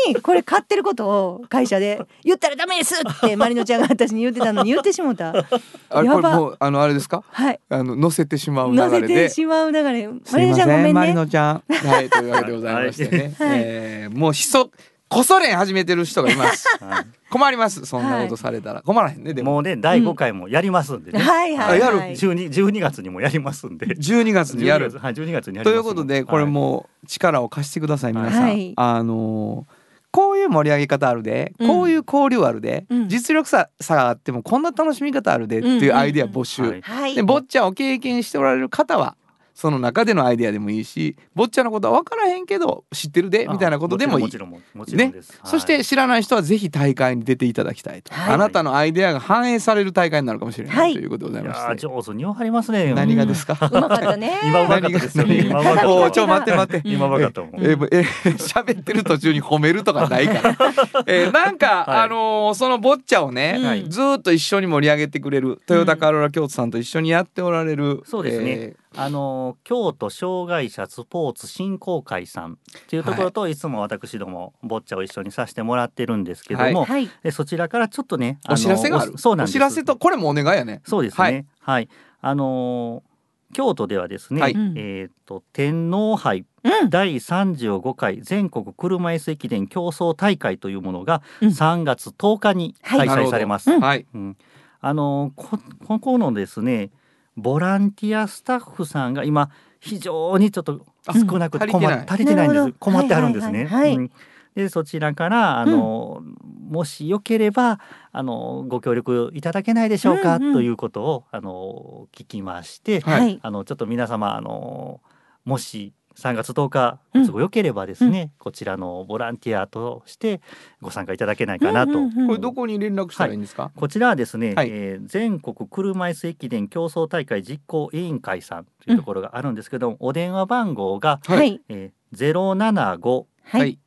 [0.03, 5.29] 対にこれ買ってることを会社で言ったらダメですってマリノちゃんが私に言ってたのに言ってしもた。
[5.29, 7.23] あれこれやばもうあのあれですか？
[7.29, 7.59] はい。
[7.69, 9.13] あの乗せてしまう流乗せれで。
[9.27, 10.09] てしまう流れ。
[10.23, 11.13] すいまマリノちゃんごせんマリめんね。
[11.13, 11.63] ノちゃん。
[11.87, 13.35] はいというわけでございましてね。
[13.37, 13.59] はい。
[13.63, 14.71] えーもうひそ
[15.07, 16.67] こそ練始めてる人がいます。
[16.83, 17.05] はい。
[17.29, 18.81] 困りますそんなことされたら。
[18.81, 19.53] 困らへんねでも。
[19.53, 22.11] もうね第5回もやりますんでね、はいはいあやはい。
[22.13, 23.87] 12, 12月にもやりますんで。
[23.87, 24.87] 12月にやる。
[24.87, 28.73] 12月はい12月にやりますんということでこれもう力を貸してください皆さん、はい。
[28.75, 31.67] あのーこういう盛り上げ方あるで、うん。
[31.67, 33.09] こういう交流あるで、うん。
[33.09, 36.81] 実力差差があってもこんな楽しみ方あるでっていうアイデア募集、はい。
[36.81, 37.15] はい。
[37.15, 39.17] でボッチャを経験しておられる方は
[39.55, 45.51] その中でのアイデアでもいいしボッチャのことは分からへんけど知ってるでみたいなことでもいいもちろんもちろんもちろんです、はい。
[45.51, 48.33] そして知らない人はぜひ大会に出ていただきたいと、はい。
[48.33, 51.87] あなたのアイデアが反映される大会になるかもしれない、はいということでございいやまして。
[51.87, 52.93] ー上手にわかりますね。
[52.93, 54.33] 何がですか、うまかったね。
[54.43, 55.39] 今うまかったですよね。
[55.39, 55.89] 今うまかった。
[55.89, 56.87] おーちょ待って待って。
[56.89, 60.57] 今うまかったもんえーえー喋ってる途中に褒めるとかないから、
[61.07, 61.99] えーなんか、はい。
[62.01, 63.85] あのーそのボッチャをね、はい。
[63.87, 68.51] ずーっと一緒に盛り上げてくれるトヨタカローラ京都さんと一緒にやっておられる、そうですね。
[68.51, 72.55] えあの京都障害者スポーツ振興会さんっ
[72.87, 77.09] ていうところと、い、つも私どもボッチャを一緒にさせてもらってるんですけども、はい。
[77.23, 79.13] えそちらからちょっとねーお知らせがある？
[79.15, 79.51] おそうなんです。
[79.51, 80.81] お知らせとこれもお願いやね。
[80.85, 81.45] そうですね。
[81.59, 81.89] はい、
[82.21, 83.15] あのー
[83.53, 84.55] 京都ではですね、はい。
[84.75, 86.89] えっ、と天皇杯うん。
[86.89, 91.49] 第35回全国車椅子駅伝競争大会というものがうん。
[91.49, 93.07] 3月10日にはい。
[93.07, 93.71] 開催されます。
[93.71, 94.05] うんはい。
[94.13, 94.37] うん。
[94.81, 96.91] あのこここのですね
[97.35, 102.05] ボランティアスタッフさんが今非常にちょっと少なくて足りてない。
[102.05, 102.73] 困足りてないんです。
[102.79, 103.65] 困ってあるんですね。
[103.65, 103.97] はいはいはいはい。
[103.97, 104.11] うん。
[104.55, 106.23] でそちらからあの、
[106.69, 107.79] もしよければ
[108.11, 110.53] あのご協力いただけないでしょうか、うんうん。
[110.53, 113.39] ということをあの聞きまして、はいはい。
[113.41, 115.01] あのちょっと皆様あの
[115.43, 117.27] もし3月10日うん。
[117.27, 120.41] 都合よければですね、こちらのボランティアとして
[120.81, 121.93] ご参加いただけないかなと。
[121.93, 124.69] うんうんうんこれどこに連絡したらいいんですか、こちらはですね、はい。
[124.69, 131.37] えー全国車椅子駅伝競争大会実行委員会さんというところがあるんですけども、お電話番号が、はい。
[131.37, 133.61] はいえー、075はい。
[133.61, 133.79] はい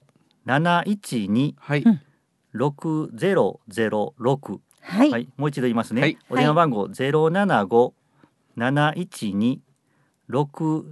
[0.47, 2.01] 712はい、うん。
[2.55, 5.11] 6006はい。
[5.11, 6.01] はい、もう一度言いますね。
[6.01, 6.17] はい。
[6.31, 7.95] お電話番号ゼロ七五
[8.57, 9.61] 七一二
[10.29, 10.87] 六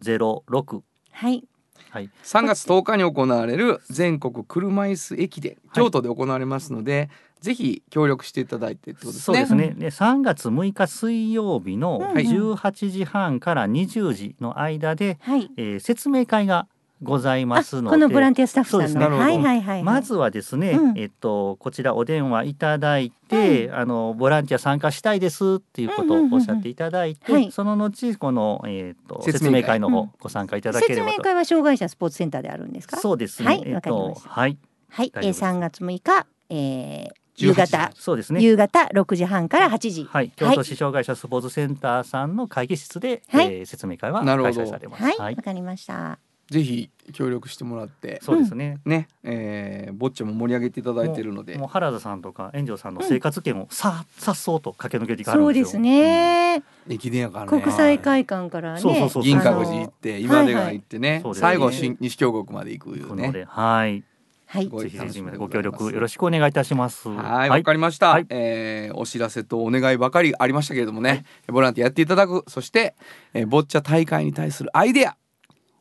[0.00, 0.82] ゼロ六。
[1.12, 1.44] はい
[1.90, 2.10] はい。
[2.22, 9.22] 3月10日に行われる全国車椅子駅伝京都で行われますので、ぜひ協力していただいてってことですね。
[9.24, 9.74] そうですね。
[9.76, 16.68] で、3月6日水曜日のはい18時半から20時の間で、はいえー説明会が
[17.02, 19.10] ございますので、あこのボランティアスタッフさんの。
[19.10, 20.98] ねはいはいはいまずはですね、うん。
[20.98, 29.62] えっとこちらお電話いただいて、あのボランティア参加したいですっていうことをおっしゃっていただいて、その後このえっと説説明会。
[29.62, 30.10] 明会の方うん。
[30.20, 31.10] ご参加いただければと。
[31.12, 32.96] 説明会は障害者スポーツセンターであるんですか？
[32.98, 33.46] そうですね。
[33.46, 34.28] はいえっわかりました。
[34.28, 34.58] とはい。
[34.90, 35.42] はい、えー、大丈夫です。
[35.44, 38.42] 3月6日、えー、夕18方、そうですね。
[38.42, 40.04] 夕方6時半から8時。
[40.10, 43.46] はい、京都市障害者スポーツセンターさんの会議室で、はい。
[43.46, 45.02] えー説明会は開催されます。
[45.02, 46.18] はいわ、はい、かりました
[46.50, 48.78] ぜひ協力してもらってそうですね。
[48.84, 51.56] ね、えー、ぼっちゃも盛り上げていただいているので。
[51.56, 55.54] もう原田さんとか炎上さんの生活圏をささっそうと駆け抜けていかはるんで。
[55.54, 55.64] すよ。
[55.66, 57.62] そうですね、駅伝やからね。
[57.62, 58.80] 国際会館からね。
[58.80, 61.48] そうそうそう銀閣寺行って今出川行ってね、そうですね。
[61.48, 63.46] 最後新西京国まで行くいうね。
[63.46, 64.02] はい、
[64.46, 64.68] はい。
[64.68, 67.08] ぜひぜひ楽しみでご協力よろしくお願いいたします。
[67.08, 68.26] はい、わかりました、はい。
[68.30, 72.96] えーお知らせとお願いばかりありましたけれどもね、ボランティアやっていただく、そして、
[73.34, 75.16] えー、ボッチャ大会に対するアイデア、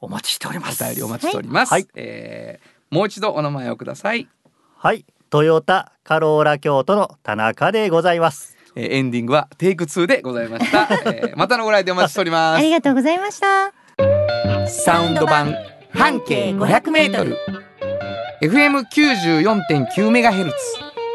[0.01, 0.83] お待ちしております。
[0.83, 1.71] お便りお待ちしております。
[1.71, 4.27] はいえーもう一度お名前をください。
[4.75, 8.57] はい、トヨタカローラ京都の田中でございます。
[8.75, 10.87] えーエンディングはテイク2でございました。
[11.11, 12.71] えーまたのご来店お待ちしておりますあり。
[12.71, 13.71] がとうございました
[14.67, 15.55] サウンド版
[15.93, 17.37] 半径500メートル
[18.41, 20.57] FM 94.9メガヘルツ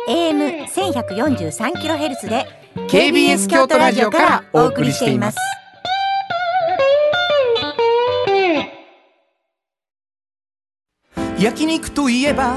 [0.09, 2.47] AM 1143キロヘルツで
[2.89, 5.39] KBS 京都ラジオからお送りしています
[11.39, 12.55] 焼肉といえば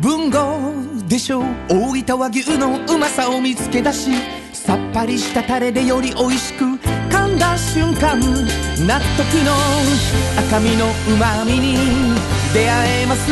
[0.00, 0.72] 文豪
[1.08, 1.40] でしょ。
[1.40, 4.10] う大分和牛のうまさを見つけ出し
[4.52, 9.52] さっぱりしたタレでより美味しく噛んだ瞬間納得の
[10.38, 11.76] 赤身のうまみに
[12.54, 13.30] 出会えます。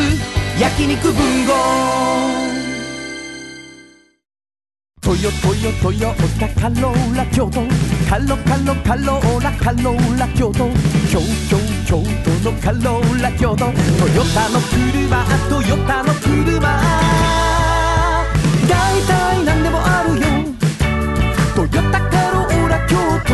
[0.59, 2.28] 焼肉文豪。
[5.09, 7.61] トヨトヨトヨタカローラ京都
[8.07, 10.69] カロカロカローラカローラ京都
[11.09, 11.57] 京京
[11.87, 13.73] 京都のカローラ京都トヨ
[14.35, 16.61] タの車トヨタの車
[18.69, 20.27] 大体何でもあるよ
[21.55, 22.95] トヨタカローラ京
[23.25, 23.33] 都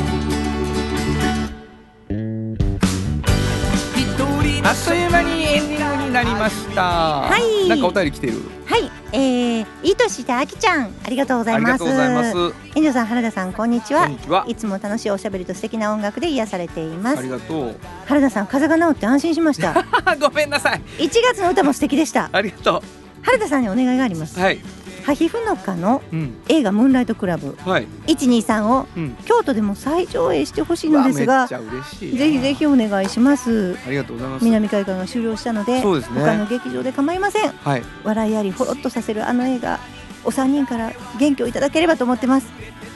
[4.63, 6.81] あっという間にエンディングになりました。
[6.81, 8.33] はいなんかお便り来てる？
[8.65, 12.55] はい、えー、いいとしたあきちゃんありがとうございますありがとうございます。
[12.75, 14.07] 遠藤さん原田さんこんにちは。
[14.47, 17.75] いつも楽しいおしゃべりと素敵な音楽で癒されていまあすりがとう。
[18.05, 19.83] 原田さん風邪が治って安心しました
[20.21, 20.81] ごめんなさい。
[20.99, 22.83] 1月の歌も素敵でしたありがと
[23.23, 24.43] 原田さんにお願いがありますう。
[24.43, 24.59] はい。
[25.03, 26.35] ハヒフノカのうん。
[26.49, 27.87] 映画ムーンライトクラブはい。
[28.07, 29.15] 123をうん。
[29.25, 31.47] 京都でも再上映してほしいのですが。
[31.47, 31.57] ぜ
[31.99, 34.45] ひぜひお願いしますありがとうございます。
[34.45, 37.83] 南海館が終了したのでそうですね他の劇場で構いませんはい。
[38.03, 39.79] 笑いありほろっとさせるあの映画
[40.23, 42.47] お三人から元気をいただければと思ってます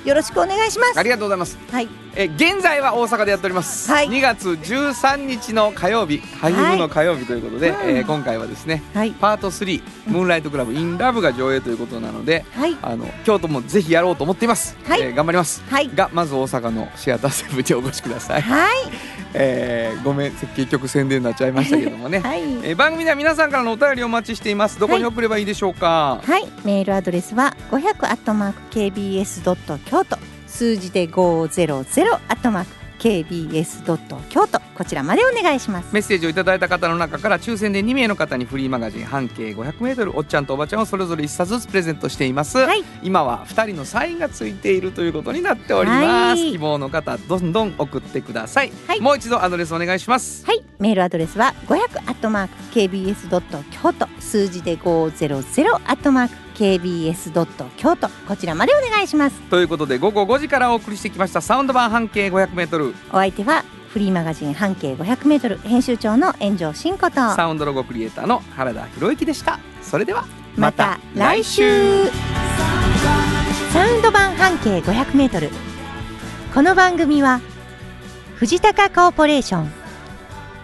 [0.06, 1.00] よろしくお願いします。
[1.00, 1.58] ありがとうございます。
[1.72, 1.90] はい。
[2.16, 4.08] え現在は大阪でやっております、はい。
[4.08, 7.98] 2月13日の火曜日俳優の火曜日ということで、はいうん。
[7.98, 9.12] えー今回はですねはい。
[9.12, 12.78] パート3「ムーンライトクラブ in ラブが上映ということなのではい。
[12.82, 15.02] あの京都もぜひやろうと思っています、はい。
[15.02, 15.64] えー頑張ります。
[15.68, 15.90] はい。
[15.94, 22.42] がまず大阪のシアターセブンにお越しください、はいえーごめん結局宣伝になっちゃいましたけどもね、 はい。
[22.64, 24.80] えー番組では皆さんからのお便りをお待ちしています。
[24.80, 30.18] どこに送ればいいでしょうか、はい、メールアドレスは500アットマーク KBS ドット京都。
[30.48, 35.94] 数字で500アットマーク KBS ドット京都こちらまでお願いします。
[35.94, 42.84] メッセージをいただいた方の中から抽選で2名の方にフリーマガジン半径 500m おっちゃんとおばちゃんをそれぞれ1冊ずつプレゼントしています、はい。
[43.04, 46.52] 今は2人のサインがついているということになっております、はい。
[46.54, 49.02] 希望の方どんどん送ってください、はい。
[49.02, 50.44] もう一度アドレスお願いします。
[50.44, 58.10] はい、メールアドレスは500アットマーク KBS ドット京都数字で500アットマーク KBS ドット京都。
[58.28, 59.40] こちらまでお願いします。
[59.50, 67.16] ということで午後5時からお送りしてきましたサウンド版半径 500m お相手はフリーマガジン半径500メートル編集長の炎上真子と。
[67.36, 69.60] サウンドロゴクリエイターの原田博之でした。
[69.82, 70.26] それでは
[70.58, 72.08] また来週。
[73.72, 75.50] サウンド版半径500メートル。
[76.56, 77.42] この番組は
[78.36, 79.72] 藤高コーポレーション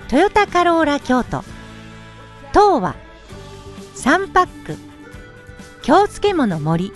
[0.07, 1.43] トヨタカローラ京都
[2.53, 2.95] 東和
[3.93, 4.90] サンパック
[5.83, 6.93] 京漬物森。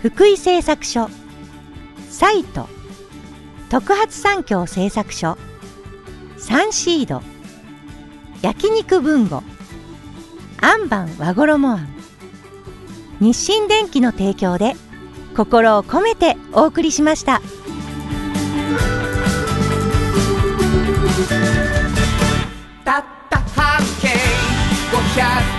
[0.00, 1.10] 福井製作所。
[2.08, 2.68] サイト。
[3.68, 5.36] 特発産業製作所。
[6.38, 7.22] サンシード。
[8.40, 9.42] 焼肉文吾
[10.62, 11.88] アンバン和衣あん
[13.18, 14.74] 日清電機の提供で
[15.36, 17.40] 心を込めてお送りしました。
[22.84, 24.08] たった半径
[24.92, 25.55] 500